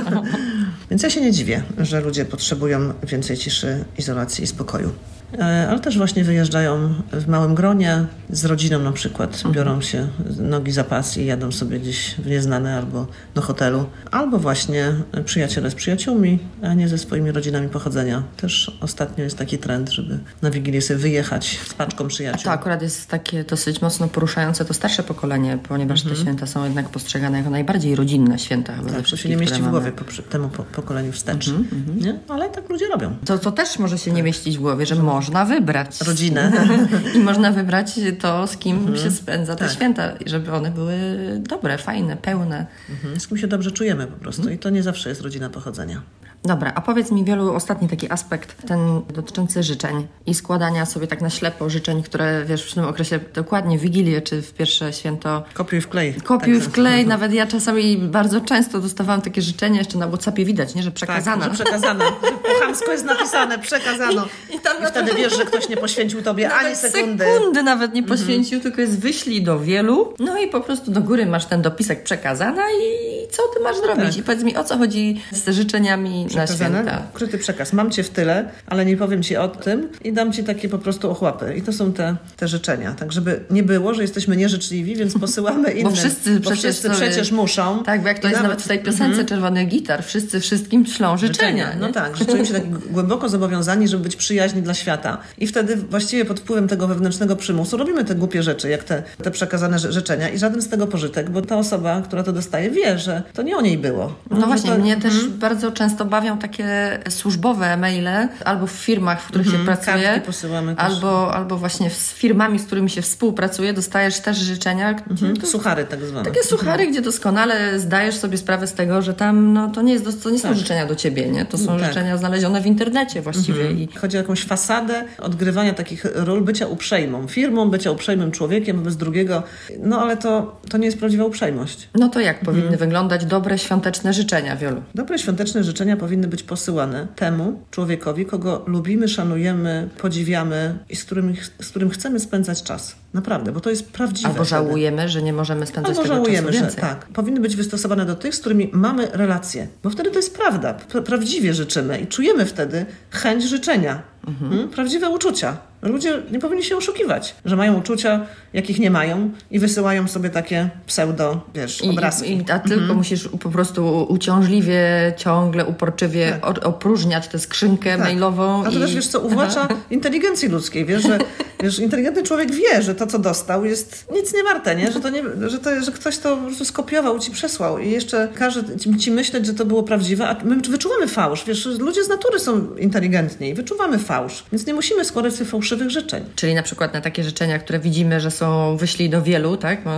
Więc 0.90 1.02
ja 1.02 1.10
się 1.10 1.20
nie 1.20 1.32
dziwię, 1.32 1.62
że 1.78 2.00
ludzie 2.00 2.24
potrzebują 2.24 2.92
więcej 3.02 3.36
ciszy, 3.36 3.84
izolacji 3.98 4.44
i 4.44 4.46
spokoju. 4.46 4.90
E, 5.38 5.68
Ale 5.68 5.80
też 5.80 5.98
właśnie 5.98 6.24
wyjeżdżają 6.24 6.94
w 7.12 7.28
małym 7.28 7.54
gronie, 7.54 8.06
z 8.30 8.44
rodziną 8.44 8.78
na 8.78 8.92
przykład. 8.92 9.42
Biorą 9.52 9.80
się 9.80 10.08
nogi 10.38 10.72
za 10.72 10.84
pas 10.84 11.16
i 11.16 11.26
jadą 11.26 11.52
sobie 11.52 11.80
gdzieś 11.80 12.14
w 12.14 12.26
nieznane 12.26 12.76
albo 12.76 13.06
do 13.34 13.42
hotelu. 13.42 13.86
Albo 14.10 14.38
właśnie 14.38 14.92
przyjaciele 15.24 15.70
z 15.70 15.74
przyjaciółmi, 15.74 16.38
a 16.62 16.74
nie 16.74 16.88
ze 16.88 16.98
swoimi 16.98 17.32
rodzinami 17.32 17.68
pochodzenia. 17.68 18.22
Też 18.36 18.78
ostatnio 18.80 19.24
jest 19.24 19.38
taki 19.38 19.58
trend, 19.58 19.90
żeby 19.90 20.18
na 20.42 20.50
Wigilię 20.50 20.82
sobie 20.82 20.98
wyjechać 20.98 21.60
z 21.68 21.74
paczką 21.74 22.08
przyjaciół. 22.08 22.44
To 22.44 22.50
akurat 22.50 22.82
jest 22.82 23.08
takie 23.08 23.44
dosyć 23.44 23.82
mocno 23.82 24.08
poruszające 24.08 24.64
to 24.64 24.74
starsze 24.74 25.02
pokolenie, 25.02 25.58
ponieważ 25.68 26.02
te 26.02 26.16
święta 26.16 26.46
są 26.46 26.64
jednak 26.64 26.88
postrzegane 26.88 27.38
jako 27.38 27.50
najbardziej 27.50 27.96
rodzinne 27.96 28.38
święta 28.38 28.72
chyba 28.72 28.90
Tak, 28.90 29.08
to 29.08 29.16
się 29.16 29.28
nie 29.28 29.36
mieści 29.36 29.62
w 29.62 29.68
głowie 29.68 29.92
po, 29.92 30.04
temu 30.22 30.48
po, 30.48 30.62
pokoleniu 30.62 31.12
wstecz. 31.12 31.50
Nie? 31.96 32.18
Ale 32.28 32.48
tak 32.48 32.68
ludzie 32.68 32.88
robią. 32.88 33.16
To, 33.24 33.38
to 33.38 33.52
też 33.52 33.78
może 33.78 33.98
się 33.98 34.12
nie 34.12 34.22
mieścić 34.22 34.58
w 34.58 34.60
głowie, 34.60 34.86
że 34.86 34.94
można 35.26 35.44
wybrać. 35.44 36.00
Rodzinę. 36.00 36.52
I 37.16 37.18
można 37.18 37.52
wybrać 37.52 38.00
to, 38.18 38.46
z 38.46 38.56
kim 38.56 38.96
się 38.96 39.10
spędza 39.10 39.56
te 39.56 39.64
Tak. 39.64 39.74
święta, 39.74 40.12
żeby 40.26 40.52
one 40.52 40.70
były 40.70 40.96
dobre, 41.38 41.78
fajne, 41.78 42.16
pełne. 42.16 42.66
Mhm. 42.90 43.20
Z 43.20 43.26
kim 43.28 43.38
się 43.38 43.46
dobrze 43.46 43.70
czujemy 43.70 44.06
po 44.06 44.16
prostu. 44.16 44.50
I 44.50 44.58
to 44.58 44.70
nie 44.70 44.82
zawsze 44.82 45.08
jest 45.08 45.20
rodzina 45.20 45.50
pochodzenia. 45.50 46.02
Dobra, 46.44 46.72
a 46.74 46.80
powiedz 46.80 47.10
mi 47.10 47.24
wielu 47.24 47.54
ostatni 47.54 47.88
taki 47.88 48.12
aspekt, 48.12 48.66
ten 48.68 49.02
dotyczący 49.14 49.62
życzeń 49.62 50.06
i 50.26 50.34
składania 50.34 50.86
sobie 50.86 51.06
tak 51.06 51.20
na 51.20 51.30
ślepo 51.30 51.70
życzeń, 51.70 52.02
które 52.02 52.44
wiesz 52.44 52.70
w 52.70 52.74
tym 52.74 52.84
okresie 52.84 53.20
dokładnie 53.34 53.78
w 53.78 53.80
Wigilię 53.80 54.22
czy 54.22 54.42
w 54.42 54.54
pierwsze 54.54 54.92
święto 54.92 55.42
Kopiuj 55.54 55.80
w 55.80 55.88
klej. 55.88 56.14
Kopiuj 56.14 56.54
Także- 56.54 56.70
w 56.70 56.72
klej, 56.72 57.06
nawet 57.14 57.32
ja 57.32 57.46
czasami 57.46 57.98
bardzo 57.98 58.40
często 58.40 58.80
dostawałam 58.80 59.22
takie 59.22 59.42
życzenia, 59.42 59.78
jeszcze 59.78 59.98
na 59.98 60.08
Whatsappie 60.08 60.44
widać, 60.44 60.74
nie, 60.74 60.82
że. 60.82 60.90
Tak, 60.92 60.98
że 60.98 61.00
przekazane. 61.00 62.04
Że 62.04 62.30
po 62.32 62.64
chamsku 62.64 62.90
jest 62.90 63.04
napisane, 63.04 63.58
przekazano. 63.68 64.26
I 64.54 64.58
tam 64.60 64.82
I 64.82 64.86
wtedy 64.86 65.14
wiesz, 65.14 65.36
że 65.36 65.44
ktoś 65.44 65.68
nie 65.68 65.76
poświęcił 65.76 66.22
tobie 66.22 66.52
ani 66.52 66.76
sekundy. 66.76 67.24
sekundy 67.24 67.62
nawet 67.62 67.94
nie 67.94 68.02
poświęcił, 68.02 68.60
tylko 68.60 68.80
jest 68.80 68.98
wyślij 69.00 69.42
do 69.42 69.60
wielu. 69.60 70.14
No 70.18 70.38
i 70.38 70.48
po 70.48 70.60
prostu 70.60 70.90
do 70.90 71.00
góry 71.00 71.26
masz 71.26 71.46
ten 71.46 71.62
dopisek 71.62 72.02
przekazana 72.02 72.62
i 72.70 73.10
co 73.30 73.42
ty 73.54 73.60
masz 73.62 73.76
zrobić? 73.76 74.04
tak. 74.04 74.16
I 74.16 74.22
powiedz 74.22 74.42
mi, 74.42 74.56
o 74.56 74.64
co 74.64 74.78
chodzi 74.78 75.22
z 75.32 75.48
życzeniami 75.54 76.26
na 76.34 76.46
święta? 76.46 77.02
Ukryty 77.14 77.38
przekaz. 77.38 77.72
Mam 77.72 77.90
cię 77.90 78.02
w 78.02 78.10
tyle, 78.10 78.48
ale 78.66 78.84
nie 78.86 78.96
powiem 78.96 79.22
ci 79.22 79.36
o 79.36 79.48
tym 79.48 79.88
i 80.04 80.12
dam 80.12 80.32
ci 80.32 80.44
takie 80.44 80.68
po 80.68 80.78
prostu 80.78 81.10
ochłapy. 81.10 81.54
I 81.56 81.62
to 81.62 81.72
są 81.72 81.92
te, 81.92 82.16
te 82.36 82.48
życzenia. 82.48 82.92
Tak, 82.92 83.12
żeby 83.12 83.40
nie 83.50 83.62
było, 83.62 83.94
że 83.94 84.02
jesteśmy 84.02 84.36
nieżyczliwi, 84.36 84.96
więc 84.96 85.18
posyłamy 85.18 85.70
innym. 85.80 85.94
wszyscy 85.94 86.40
bo 86.40 86.50
przecież 86.50 86.60
wszyscy 86.60 86.90
przecież 86.90 87.32
muszą. 87.32 87.82
Tak, 87.84 88.02
bo 88.02 88.08
jak 88.08 88.18
to 88.18 88.28
jest 88.28 88.42
nawet 88.42 88.62
w 88.62 88.68
tej 88.68 88.78
piosence 88.78 89.24
Czerwony 89.24 89.64
Gitar, 89.64 90.04
wszyscy 90.04 90.40
wszystkim 90.40 90.86
ślą 90.86 91.16
życzenia. 91.16 91.72
No 91.80 91.86
nie? 91.86 91.92
tak, 91.92 92.16
że 92.16 92.24
czujemy 92.24 92.46
się 92.46 92.54
tak 92.54 92.68
głęboko 92.94 93.28
zobowiązani, 93.28 93.88
żeby 93.88 94.02
być 94.02 94.16
przyjaźni 94.16 94.62
dla 94.62 94.74
świata. 94.74 95.18
I 95.38 95.46
wtedy 95.46 95.76
właściwie 95.76 96.24
pod 96.24 96.40
wpływem 96.40 96.68
tego 96.68 96.88
wewnętrznego 96.88 97.36
przymusu 97.36 97.76
robimy 97.76 98.04
te 98.04 98.14
głupie 98.14 98.42
rzeczy, 98.42 98.68
jak 98.68 98.84
te, 98.84 99.02
te 99.22 99.30
przekazane 99.30 99.78
ży- 99.78 99.92
życzenia 99.92 100.28
i 100.28 100.38
żaden 100.38 100.62
z 100.62 100.68
tego 100.68 100.86
pożytek, 100.86 101.30
bo 101.30 101.42
ta 101.42 101.56
osoba, 101.56 102.02
która 102.04 102.22
to 102.22 102.32
dostaje, 102.32 102.70
wie, 102.70 102.98
że 102.98 103.22
to 103.32 103.42
nie 103.42 103.56
o 103.56 103.60
niej 103.60 103.78
było. 103.78 104.14
No 104.30 104.40
Że 104.40 104.46
właśnie, 104.46 104.70
to, 104.70 104.78
mnie 104.78 104.96
też 104.96 105.28
bardzo 105.28 105.72
często 105.72 106.04
bawią 106.20 106.38
takie 106.38 106.98
służbowe 107.08 107.76
maile, 107.76 108.28
albo 108.44 108.66
w 108.66 108.70
firmach, 108.72 109.22
w 109.22 109.26
których 109.26 109.46
się 109.46 109.58
pracuje, 109.64 109.96
Mhm, 109.96 110.20
posyłamy 110.20 110.76
też. 110.76 110.84
albo, 110.84 111.34
albo 111.34 111.56
właśnie 111.56 111.90
z 111.90 112.12
firmami, 112.12 112.58
z 112.58 112.66
którymi 112.66 112.90
się 112.90 113.02
współpracuje, 113.02 113.72
dostajesz 113.72 114.20
też 114.20 114.36
życzenia. 114.38 114.90
Mhm, 115.10 115.46
Suchary 115.46 115.84
tak 115.84 116.04
zwane. 116.04 116.24
Takie 116.24 116.42
suchary, 116.42 116.86
gdzie 116.86 117.00
doskonale 117.02 117.80
zdajesz 117.80 118.16
sobie 118.16 118.38
sprawę 118.38 118.66
z 118.66 118.72
tego, 118.72 119.02
że 119.02 119.14
tam 119.14 119.52
no, 119.52 119.68
to 119.70 119.82
nie, 119.82 119.92
jest, 119.92 120.22
to 120.22 120.30
nie 120.30 120.38
są 120.38 120.48
Tak. 120.48 120.58
życzenia 120.58 120.86
do 120.86 120.94
ciebie, 120.96 121.28
nie? 121.28 121.44
To 121.44 121.58
są 121.58 121.78
Tak. 121.78 121.88
życzenia 121.88 122.16
znalezione 122.16 122.60
w 122.60 122.66
internecie 122.66 123.22
właściwie. 123.22 123.70
I 123.72 123.88
Chodzi 124.00 124.16
o 124.16 124.20
jakąś 124.20 124.44
fasadę 124.44 125.04
odgrywania 125.18 125.74
takich 125.74 126.04
ról 126.14 126.40
bycia 126.44 126.66
uprzejmą 126.66 127.28
firmą, 127.28 127.70
bycia 127.70 127.90
uprzejmym 127.90 128.30
człowiekiem 128.30 128.76
wobec 128.76 128.96
drugiego. 128.96 129.42
No 129.78 130.00
ale 130.02 130.16
to, 130.16 130.60
to 130.70 130.78
nie 130.78 130.86
jest 130.86 130.98
prawdziwa 130.98 131.24
uprzejmość. 131.24 131.88
no 131.94 132.08
to 132.08 132.20
jak 132.20 132.40
powinny 132.40 132.62
Mhm. 132.62 132.78
wyglądać 132.78 133.24
dobre 133.24 133.58
świąteczne 133.58 134.12
życzenia, 134.12 134.56
Wiolu? 134.56 134.82
Dobre 134.94 135.18
świąteczne 135.18 135.64
życzenia 135.64 135.96
powinny 135.96 136.09
być 136.28 136.42
posyłane 136.42 137.06
temu 137.16 137.62
człowiekowi, 137.70 138.26
kogo 138.26 138.64
lubimy, 138.66 139.08
szanujemy, 139.08 139.88
podziwiamy 139.98 140.78
i 140.88 140.96
z 140.96 141.04
którym, 141.04 141.34
z 141.60 141.68
którym 141.68 141.90
chcemy 141.90 142.20
spędzać 142.20 142.62
czas. 142.62 142.96
Naprawdę, 143.14 143.52
bo 143.52 143.60
to 143.60 143.70
jest 143.70 143.92
prawdziwe. 143.92 144.28
Albo 144.28 144.44
wtedy. 144.44 144.50
żałujemy, 144.50 145.08
że 145.08 145.22
nie 145.22 145.32
możemy 145.32 145.66
spędzać 145.66 145.90
Albo 145.90 146.02
tego 146.02 146.14
żałujemy, 146.14 146.46
czasu 146.48 146.58
że 146.58 146.64
więcej. 146.64 146.80
tak. 146.80 147.04
Powinny 147.06 147.40
być 147.40 147.56
wystosowane 147.56 148.06
do 148.06 148.16
tych, 148.16 148.34
z 148.34 148.40
którymi 148.40 148.70
mamy 148.72 149.08
relacje. 149.12 149.68
Bo 149.82 149.90
wtedy 149.90 150.10
to 150.10 150.16
jest 150.16 150.36
prawda. 150.36 150.74
Pra- 150.92 151.02
prawdziwie 151.02 151.54
życzymy 151.54 151.98
i 152.00 152.06
czujemy 152.06 152.46
wtedy 152.46 152.86
chęć 153.10 153.44
życzenia. 153.44 154.02
Mhm. 154.28 154.68
Prawdziwe 154.68 155.08
uczucia. 155.10 155.56
Ludzie 155.82 156.22
nie 156.32 156.38
powinni 156.38 156.62
się 156.64 156.76
oszukiwać, 156.76 157.34
że 157.44 157.56
mają 157.56 157.78
uczucia, 157.78 158.26
jakich 158.52 158.78
nie 158.78 158.90
mają 158.90 159.30
i 159.50 159.58
wysyłają 159.58 160.08
sobie 160.08 160.30
takie 160.30 160.70
pseudo, 160.86 161.40
wiesz, 161.54 161.84
I, 161.84 161.90
obrazki. 161.90 162.32
i, 162.36 162.50
a 162.50 162.58
tylko 162.58 162.94
musisz 162.94 163.28
po 163.28 163.50
prostu 163.50 164.06
uciążliwie, 164.08 165.12
ciągle, 165.16 165.64
uporczywie 165.66 166.38
o- 166.42 166.62
opróżniać 166.68 167.28
tę 167.28 167.38
skrzynkę 167.38 167.90
Tak. 167.90 168.00
mailową. 168.00 168.60
A 168.64 168.70
to 168.70 168.76
i... 168.76 168.80
też, 168.80 168.94
wiesz 168.94 169.06
co, 169.06 169.20
uwłacza 169.20 169.68
inteligencji 169.90 170.48
ludzkiej, 170.48 170.84
wiesz, 170.86 171.02
że 171.02 171.18
Wiesz, 171.62 171.78
inteligentny 171.78 172.22
człowiek 172.22 172.50
wie, 172.50 172.82
że 172.82 172.94
to, 173.00 173.06
co 173.06 173.18
dostał, 173.18 173.64
jest 173.64 174.06
nic 174.12 174.34
nie 174.34 174.42
warte, 174.44 174.76
nie? 174.76 174.92
Że, 174.92 175.00
to 175.00 175.08
nie, 175.10 175.22
że, 175.48 175.58
to, 175.58 175.80
że 175.82 175.92
ktoś 175.92 176.18
to 176.18 176.36
po 176.36 176.42
prostu 176.46 176.64
skopiował, 176.64 177.18
ci 177.18 177.30
przesłał 177.30 177.78
i 177.78 177.90
jeszcze 177.90 178.28
każe 178.34 178.64
ci, 178.80 178.96
ci 178.96 179.10
myśleć, 179.10 179.46
że 179.46 179.54
to 179.54 179.64
było 179.64 179.82
prawdziwe, 179.82 180.28
a 180.28 180.36
my 180.44 180.56
wyczuwamy 180.56 181.08
fałsz. 181.08 181.44
Wiesz, 181.44 181.66
ludzie 181.66 182.04
z 182.04 182.08
natury 182.08 182.38
są 182.38 182.76
inteligentni 182.76 183.48
i 183.48 183.54
wyczuwamy 183.54 183.98
fałsz, 183.98 184.44
więc 184.52 184.66
nie 184.66 184.74
musimy 184.74 185.04
składać 185.04 185.34
sobie 185.34 185.50
fałszywych 185.50 185.90
życzeń. 185.90 186.24
Czyli 186.36 186.54
na 186.54 186.62
przykład 186.62 186.94
na 186.94 187.00
takie 187.00 187.24
życzenia, 187.24 187.58
które 187.58 187.78
widzimy, 187.78 188.20
że 188.20 188.30
są 188.30 188.76
wyślij 188.76 189.10
do 189.10 189.22
wielu, 189.22 189.56
tak? 189.56 189.80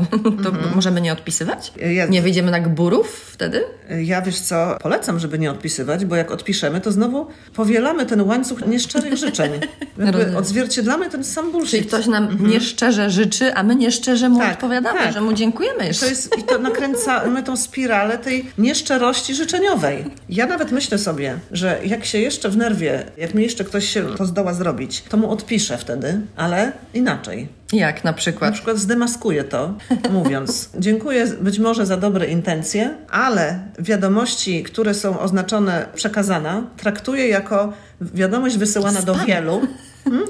To 0.42 0.48
Mhm. 0.48 0.74
możemy 0.74 1.00
nie 1.00 1.12
odpisywać? 1.12 1.72
Ja- 1.94 2.06
Nie 2.06 2.22
wyjdziemy 2.22 2.50
na 2.50 2.60
gburów 2.60 3.30
wtedy? 3.32 3.64
Ja 4.04 4.22
wiesz 4.22 4.40
co, 4.40 4.76
polecam, 4.82 5.18
żeby 5.18 5.38
nie 5.38 5.50
odpisywać, 5.50 6.04
bo 6.04 6.16
jak 6.16 6.30
odpiszemy, 6.30 6.80
to 6.80 6.92
znowu 6.92 7.26
powielamy 7.54 8.06
ten 8.06 8.20
łańcuch 8.20 8.66
nieszczerych 8.66 9.16
życzeń. 9.16 9.52
Odzwierciedlamy 10.36 11.10
ten 11.10 11.24
sam 11.24 11.52
bullshit. 11.52 11.70
Czyli 11.70 11.84
ktoś 11.84 12.06
nam 12.06 12.46
nieszczerze 12.48 12.91
życzy, 12.92 13.54
a 13.54 13.62
my 13.62 13.76
nieszczerze 13.76 14.28
mu. 14.28 14.38
Tak, 14.40 14.52
odpowiadamy, 14.52 14.98
tak. 14.98 15.12
że 15.12 15.20
mu 15.20 15.32
dziękujemy 15.32 15.88
I 15.88 15.94
to, 15.94 16.06
jest, 16.06 16.38
I 16.38 16.42
to 16.42 16.58
nakręcamy 16.58 17.42
tą 17.42 17.56
spiralę 17.56 18.18
tej 18.18 18.46
nieszczerości 18.58 19.34
życzeniowej. 19.34 20.04
Ja 20.28 20.46
nawet 20.46 20.72
myślę 20.72 20.98
sobie, 20.98 21.38
że 21.50 21.78
jak 21.84 22.04
się 22.04 22.18
jeszcze 22.18 22.48
w 22.48 22.56
nerwie, 22.56 23.04
jak 23.16 23.34
mi 23.34 23.42
jeszcze 23.42 23.64
ktoś 23.64 23.88
się 23.88 24.04
to 24.16 24.26
zdoła 24.26 24.54
zrobić, 24.54 25.02
to 25.08 25.16
mu 25.16 25.30
odpiszę 25.30 25.78
wtedy, 25.78 26.20
ale 26.36 26.72
inaczej. 26.94 27.48
Jak 27.72 28.04
na 28.04 28.10
Na 28.10 28.16
przykład? 28.16 28.54
przykład 28.54 28.78
zdemaskuję 28.78 29.44
to, 29.44 29.74
mówiąc 30.10 30.70
dziękuję 30.78 31.26
być 31.40 31.58
może 31.58 31.86
za 31.86 31.96
dobre 31.96 32.26
intencje, 32.26 32.90
ale 33.10 33.58
wiadomości, 33.78 34.62
które 34.62 34.94
są 34.94 35.20
oznaczone 35.20 35.86
przekazana, 35.94 36.62
traktuję 36.76 37.28
jako 37.28 37.72
wiadomość 38.00 38.56
wysyłana 38.56 39.02
do 39.02 39.14
Spam. 39.14 39.26
wielu, 39.26 39.54
mm, 39.54 39.68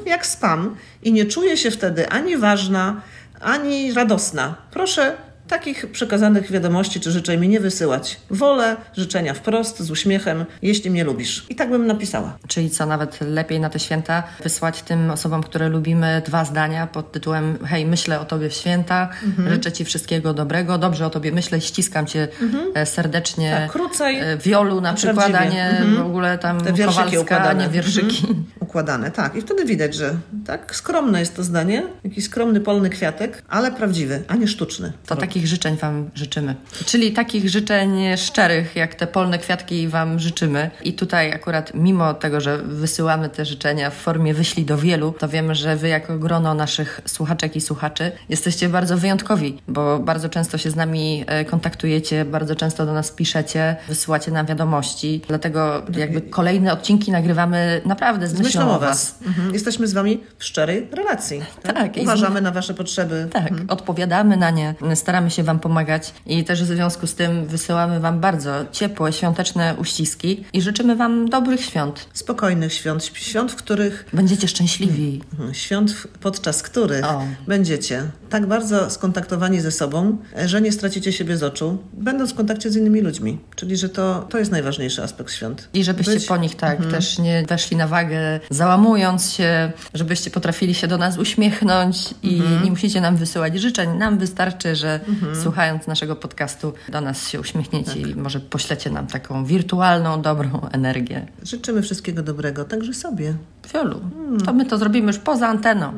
jak 0.07 0.27
spam 0.27 0.77
i 1.03 1.13
nie 1.13 1.25
czuję 1.27 1.57
się 1.57 1.71
wtedy 1.71 2.09
ani 2.09 2.37
ważna, 2.37 3.01
ani 3.41 3.93
radosna. 3.93 4.55
Proszę 4.71 5.17
takich 5.49 5.87
przekazanych 5.93 6.51
wiadomości 6.53 7.01
czy 7.01 7.11
życzeń 7.11 7.41
mi 7.41 7.49
nie 7.49 7.61
wysyłać. 7.61 8.21
Wolę 8.31 8.77
życzenia 8.97 9.35
wprost, 9.35 9.81
z 9.81 9.91
uśmiechem, 9.91 10.45
jeśli 10.63 10.91
mnie 10.91 11.05
lubisz. 11.05 11.47
I 11.49 11.55
tak 11.55 11.71
bym 11.71 11.87
napisała. 11.87 12.39
Czyli 12.49 12.71
co, 12.71 12.87
nawet 12.87 13.19
lepiej 13.21 13.61
na 13.61 13.71
te 13.71 13.79
święta 13.79 14.23
wysłać 14.43 14.83
tym 14.83 15.11
osobom, 15.11 15.43
które 15.43 15.69
lubimy, 15.69 16.23
dwa 16.27 16.45
zdania 16.45 16.87
pod 16.87 17.13
tytułem 17.13 17.59
Hej, 17.67 17.87
myślę 17.87 18.21
o 18.21 18.25
Tobie 18.25 18.49
w 18.49 18.53
święta, 18.53 19.09
Mhm. 19.25 19.51
życzę 19.51 19.73
Ci 19.73 19.85
wszystkiego 19.85 20.35
dobrego, 20.35 20.79
dobrze 20.79 21.07
o 21.07 21.11
Tobie 21.11 21.33
myślę, 21.33 21.61
ściskam 21.61 22.07
Cię 22.07 22.29
e, 22.75 22.87
serdecznie. 22.87 23.57
Tak, 23.63 23.71
krócej 23.73 24.19
E, 24.21 24.37
Wiolu 24.37 24.81
na 24.81 24.95
przykład, 24.95 25.35
a 25.35 25.45
nie 25.45 25.65
Mhm. 25.69 25.97
w 25.97 26.01
ogóle 26.07 26.39
tam 26.39 26.61
Te 26.61 26.73
wierszyki 26.73 26.97
Kowalska, 27.05 27.21
układane. 27.21 27.65
nie 27.65 27.71
wierszyki. 27.71 28.27
Układane, 28.73 29.11
tak. 29.11 29.37
I 29.37 29.41
wtedy 29.41 29.65
widać, 29.65 29.95
że 29.95 30.15
tak 30.47 30.77
skromne 30.77 31.21
jest 31.21 31.37
to 31.37 31.45
zdanie, 31.45 31.83
jakiś 32.05 32.25
skromny 32.25 32.61
polny 32.61 32.91
kwiatek, 32.91 33.43
ale 33.49 33.73
prawdziwy, 33.73 34.23
a 34.29 34.37
nie 34.37 34.49
sztuczny. 34.49 34.93
To 35.07 35.17
takich 35.17 35.47
życzeń 35.47 35.77
Wam 35.77 36.11
życzymy. 36.15 36.55
Czyli 36.87 37.13
takich 37.13 37.49
życzeń 37.49 38.17
szczerych, 38.17 38.77
jak 38.77 38.95
te 38.95 39.07
polne 39.07 39.39
kwiatki 39.39 39.89
Wam 39.89 40.19
życzymy. 40.19 40.71
I 40.85 40.93
tutaj 40.93 41.33
akurat 41.33 41.75
mimo 41.75 42.15
tego, 42.15 42.41
że 42.41 42.59
wysyłamy 42.59 43.29
te 43.29 43.45
życzenia 43.45 43.91
w 43.91 43.95
formie 43.95 44.35
wyślij 44.35 44.67
do 44.67 44.79
wielu, 44.79 45.15
to 45.19 45.29
wiemy, 45.29 45.55
że 45.55 45.77
Wy 45.77 45.89
jako 45.89 46.19
grono 46.19 46.55
naszych 46.55 47.01
słuchaczek 47.07 47.57
i 47.57 47.61
słuchaczy 47.61 48.13
jesteście 48.29 48.69
bardzo 48.69 48.99
wyjątkowi, 48.99 49.59
bo 49.69 49.99
bardzo 49.99 50.29
często 50.29 50.59
się 50.59 50.71
z 50.71 50.77
nami 50.77 51.25
e, 51.27 51.45
kontaktujecie, 51.45 52.25
bardzo 52.25 52.57
często 52.57 52.87
do 52.87 52.93
nas 52.93 53.11
piszecie, 53.11 53.77
wysyłacie 53.89 54.31
nam 54.31 54.47
wiadomości. 54.47 55.23
Dlatego 55.29 55.83
jakby 55.97 56.21
kolejne 56.21 56.73
odcinki 56.73 57.13
nagrywamy 57.13 57.81
naprawdę 57.85 58.29
z, 58.29 58.33
Z 58.33 58.62
myślą 58.65 58.77
o 58.77 58.81
Was. 58.81 59.15
Mhm. 59.27 59.53
Jesteśmy 59.55 59.87
z 59.89 59.93
Wami 59.93 60.21
w 60.39 60.45
szczerej 60.45 60.89
relacji. 60.93 61.43
Tak, 61.63 61.95
z- 61.97 61.99
Uważamy 62.03 62.41
na 62.41 62.51
Wasze 62.51 62.75
potrzeby. 62.75 63.29
Tak, 63.33 63.53
odpowiadamy 63.69 64.37
na 64.37 64.51
nie, 64.51 64.75
staramy 64.95 65.31
się 65.31 65.43
Wam 65.43 65.59
pomagać 65.61 66.13
i 66.27 66.45
też 66.45 66.63
w 66.65 66.67
związku 66.67 67.07
z 67.07 67.15
tym 67.15 67.47
wysyłamy 67.47 68.01
Wam 68.01 68.21
bardzo 68.21 68.53
ciepłe, 68.73 69.13
świąteczne 69.13 69.75
uściski 69.79 70.45
i 70.53 70.63
życzymy 70.63 70.97
Wam 70.97 71.29
dobrych 71.29 71.61
świąt. 71.65 72.09
Spokojnych 72.13 72.73
świąt, 72.73 73.05
świąt, 73.15 73.53
w 73.53 73.57
których 73.57 74.05
Będziecie 74.13 74.49
szczęśliwi. 74.49 75.21
Mhm. 75.33 75.55
Świąt, 75.55 75.95
podczas 76.21 76.63
których 76.63 77.05
O. 77.05 77.23
będziecie 77.47 78.03
tak 78.31 78.47
bardzo 78.47 78.91
skontaktowani 78.91 79.61
ze 79.61 79.71
sobą, 79.73 80.17
że 80.47 80.61
nie 80.61 80.73
stracicie 80.73 81.13
siebie 81.13 81.37
z 81.37 81.43
oczu, 81.43 81.79
będąc 81.93 82.33
w 82.33 82.35
kontakcie 82.35 82.71
z 82.71 82.77
innymi 82.77 83.01
ludźmi. 83.01 83.39
Czyli, 83.57 83.77
że 83.77 83.89
to, 83.89 84.27
to 84.31 84.39
jest 84.39 84.51
najważniejszy 84.51 85.03
aspekt 85.03 85.33
świąt. 85.33 85.69
I 85.75 85.85
żebyście 85.85 86.13
Być- 86.15 86.27
po 86.27 86.37
nich 86.37 86.55
tak 86.57 86.87
też 86.87 87.19
nie 87.19 87.45
weszli 87.49 87.77
na 87.77 87.87
wagę, 87.89 88.41
załamując 88.55 89.33
się, 89.33 89.73
żebyście 89.95 90.31
potrafili 90.31 90.75
się 90.75 90.87
do 90.87 90.99
nas 90.99 91.19
uśmiechnąć 91.19 92.15
i 92.23 92.43
nie 92.65 92.71
musicie 92.71 93.01
nam 93.01 93.17
wysyłać 93.17 93.61
życzeń. 93.61 93.99
Nam 93.99 94.19
wystarczy, 94.19 94.77
że 94.77 95.01
słuchając 95.43 95.87
naszego 95.87 96.17
podcastu 96.17 96.73
do 96.89 97.01
nas 97.01 97.29
się 97.29 97.41
uśmiechniecie 97.41 98.01
i 98.01 98.15
może 98.15 98.41
poślecie 98.41 98.91
nam 98.91 99.07
taką 99.07 99.45
wirtualną, 99.45 100.23
dobrą 100.23 100.69
energię. 100.73 101.27
Życzymy 101.43 101.83
wszystkiego 101.83 102.23
dobrego, 102.23 102.65
także 102.65 102.95
sobie. 102.95 103.35
Fiolu, 103.67 104.01
to 104.45 104.53
my 104.53 104.65
to 104.65 104.79
zrobimy 104.79 105.07
już 105.07 105.19
poza 105.19 105.49
anteną, 105.49 105.93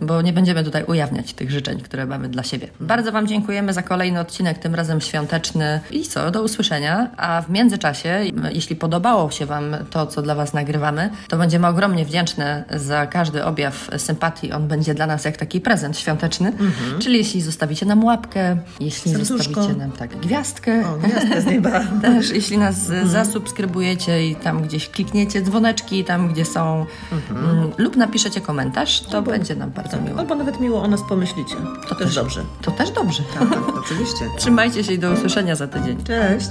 bo 0.00 0.22
nie 0.22 0.32
będziemy 0.32 0.64
tutaj 0.64 0.84
ujawniać 0.84 1.32
tych 1.32 1.50
życzeń, 1.50 1.80
które 1.80 2.06
mamy 2.06 2.28
dla 2.28 2.42
siebie. 2.42 2.68
Bardzo 2.80 3.12
Wam 3.12 3.26
dziękujemy 3.26 3.72
za 3.72 3.82
kolejny 3.82 4.20
odcinek, 4.20 4.58
tym 4.58 4.74
razem 4.74 5.00
świąteczny. 5.00 5.80
I 5.90 6.02
co, 6.02 6.30
do 6.30 6.42
usłyszenia. 6.42 7.10
A 7.16 7.42
w 7.42 7.50
międzyczasie, 7.50 8.24
jeśli 8.52 8.76
podobało 8.76 9.30
się 9.30 9.46
Wam 9.46 9.76
to, 9.90 10.06
co 10.06 10.22
dla 10.22 10.34
Was 10.34 10.52
nagrywamy, 10.52 11.10
to 11.28 11.36
będziemy 11.36 11.66
ogromnie 11.66 11.91
wdzięczne 12.04 12.64
za 12.70 13.06
każdy 13.06 13.44
objaw 13.44 13.90
sympatii. 13.96 14.52
On 14.52 14.68
będzie 14.68 14.94
dla 14.94 15.06
nas 15.06 15.24
jak 15.24 15.36
taki 15.36 15.60
prezent 15.60 15.98
świąteczny. 15.98 16.52
Czyli 16.98 17.18
jeśli 17.18 17.40
zostawicie 17.42 17.86
nam 17.86 18.04
łapkę, 18.04 18.56
jeśli 18.80 19.10
Serduszko. 19.10 19.38
zostawicie 19.38 19.74
nam 19.78 19.92
tak 19.92 20.16
gwiazdkę. 20.16 20.82
O, 20.88 20.96
gwiazdkę 20.96 21.40
z 21.40 21.46
nieba. 21.46 21.80
Też, 22.02 22.30
jeśli 22.30 22.58
nas 22.58 22.90
e, 22.90 23.06
zasubskrybujecie 23.06 24.28
i 24.28 24.36
tam 24.36 24.62
gdzieś 24.62 24.88
klikniecie 24.88 25.42
dzwoneczki, 25.42 26.04
tam 26.04 26.32
gdzie 26.32 26.44
są, 26.44 26.86
mm, 27.30 27.70
lub 27.78 27.96
napiszecie 27.96 28.40
komentarz, 28.40 29.00
to 29.00 29.22
będzie 29.22 29.56
nam 29.56 29.70
bardzo 29.70 30.00
miło. 30.00 30.18
Albo 30.18 30.34
nawet 30.34 30.60
miło 30.60 30.82
o 30.82 30.88
nas 30.88 31.00
pomyślicie. 31.08 31.54
To 31.88 31.94
też 31.94 32.14
dobrze. 32.14 32.44
To 32.62 32.70
też 32.70 32.90
dobrze. 32.90 33.22
Tak, 33.38 33.48
oczywiście. 33.84 34.24
Trzymajcie 34.38 34.84
się 34.84 34.92
i 34.92 34.98
do 34.98 35.12
usłyszenia 35.12 35.56
za 35.56 35.68
tydzień. 35.68 36.04
Cześć. 36.04 36.48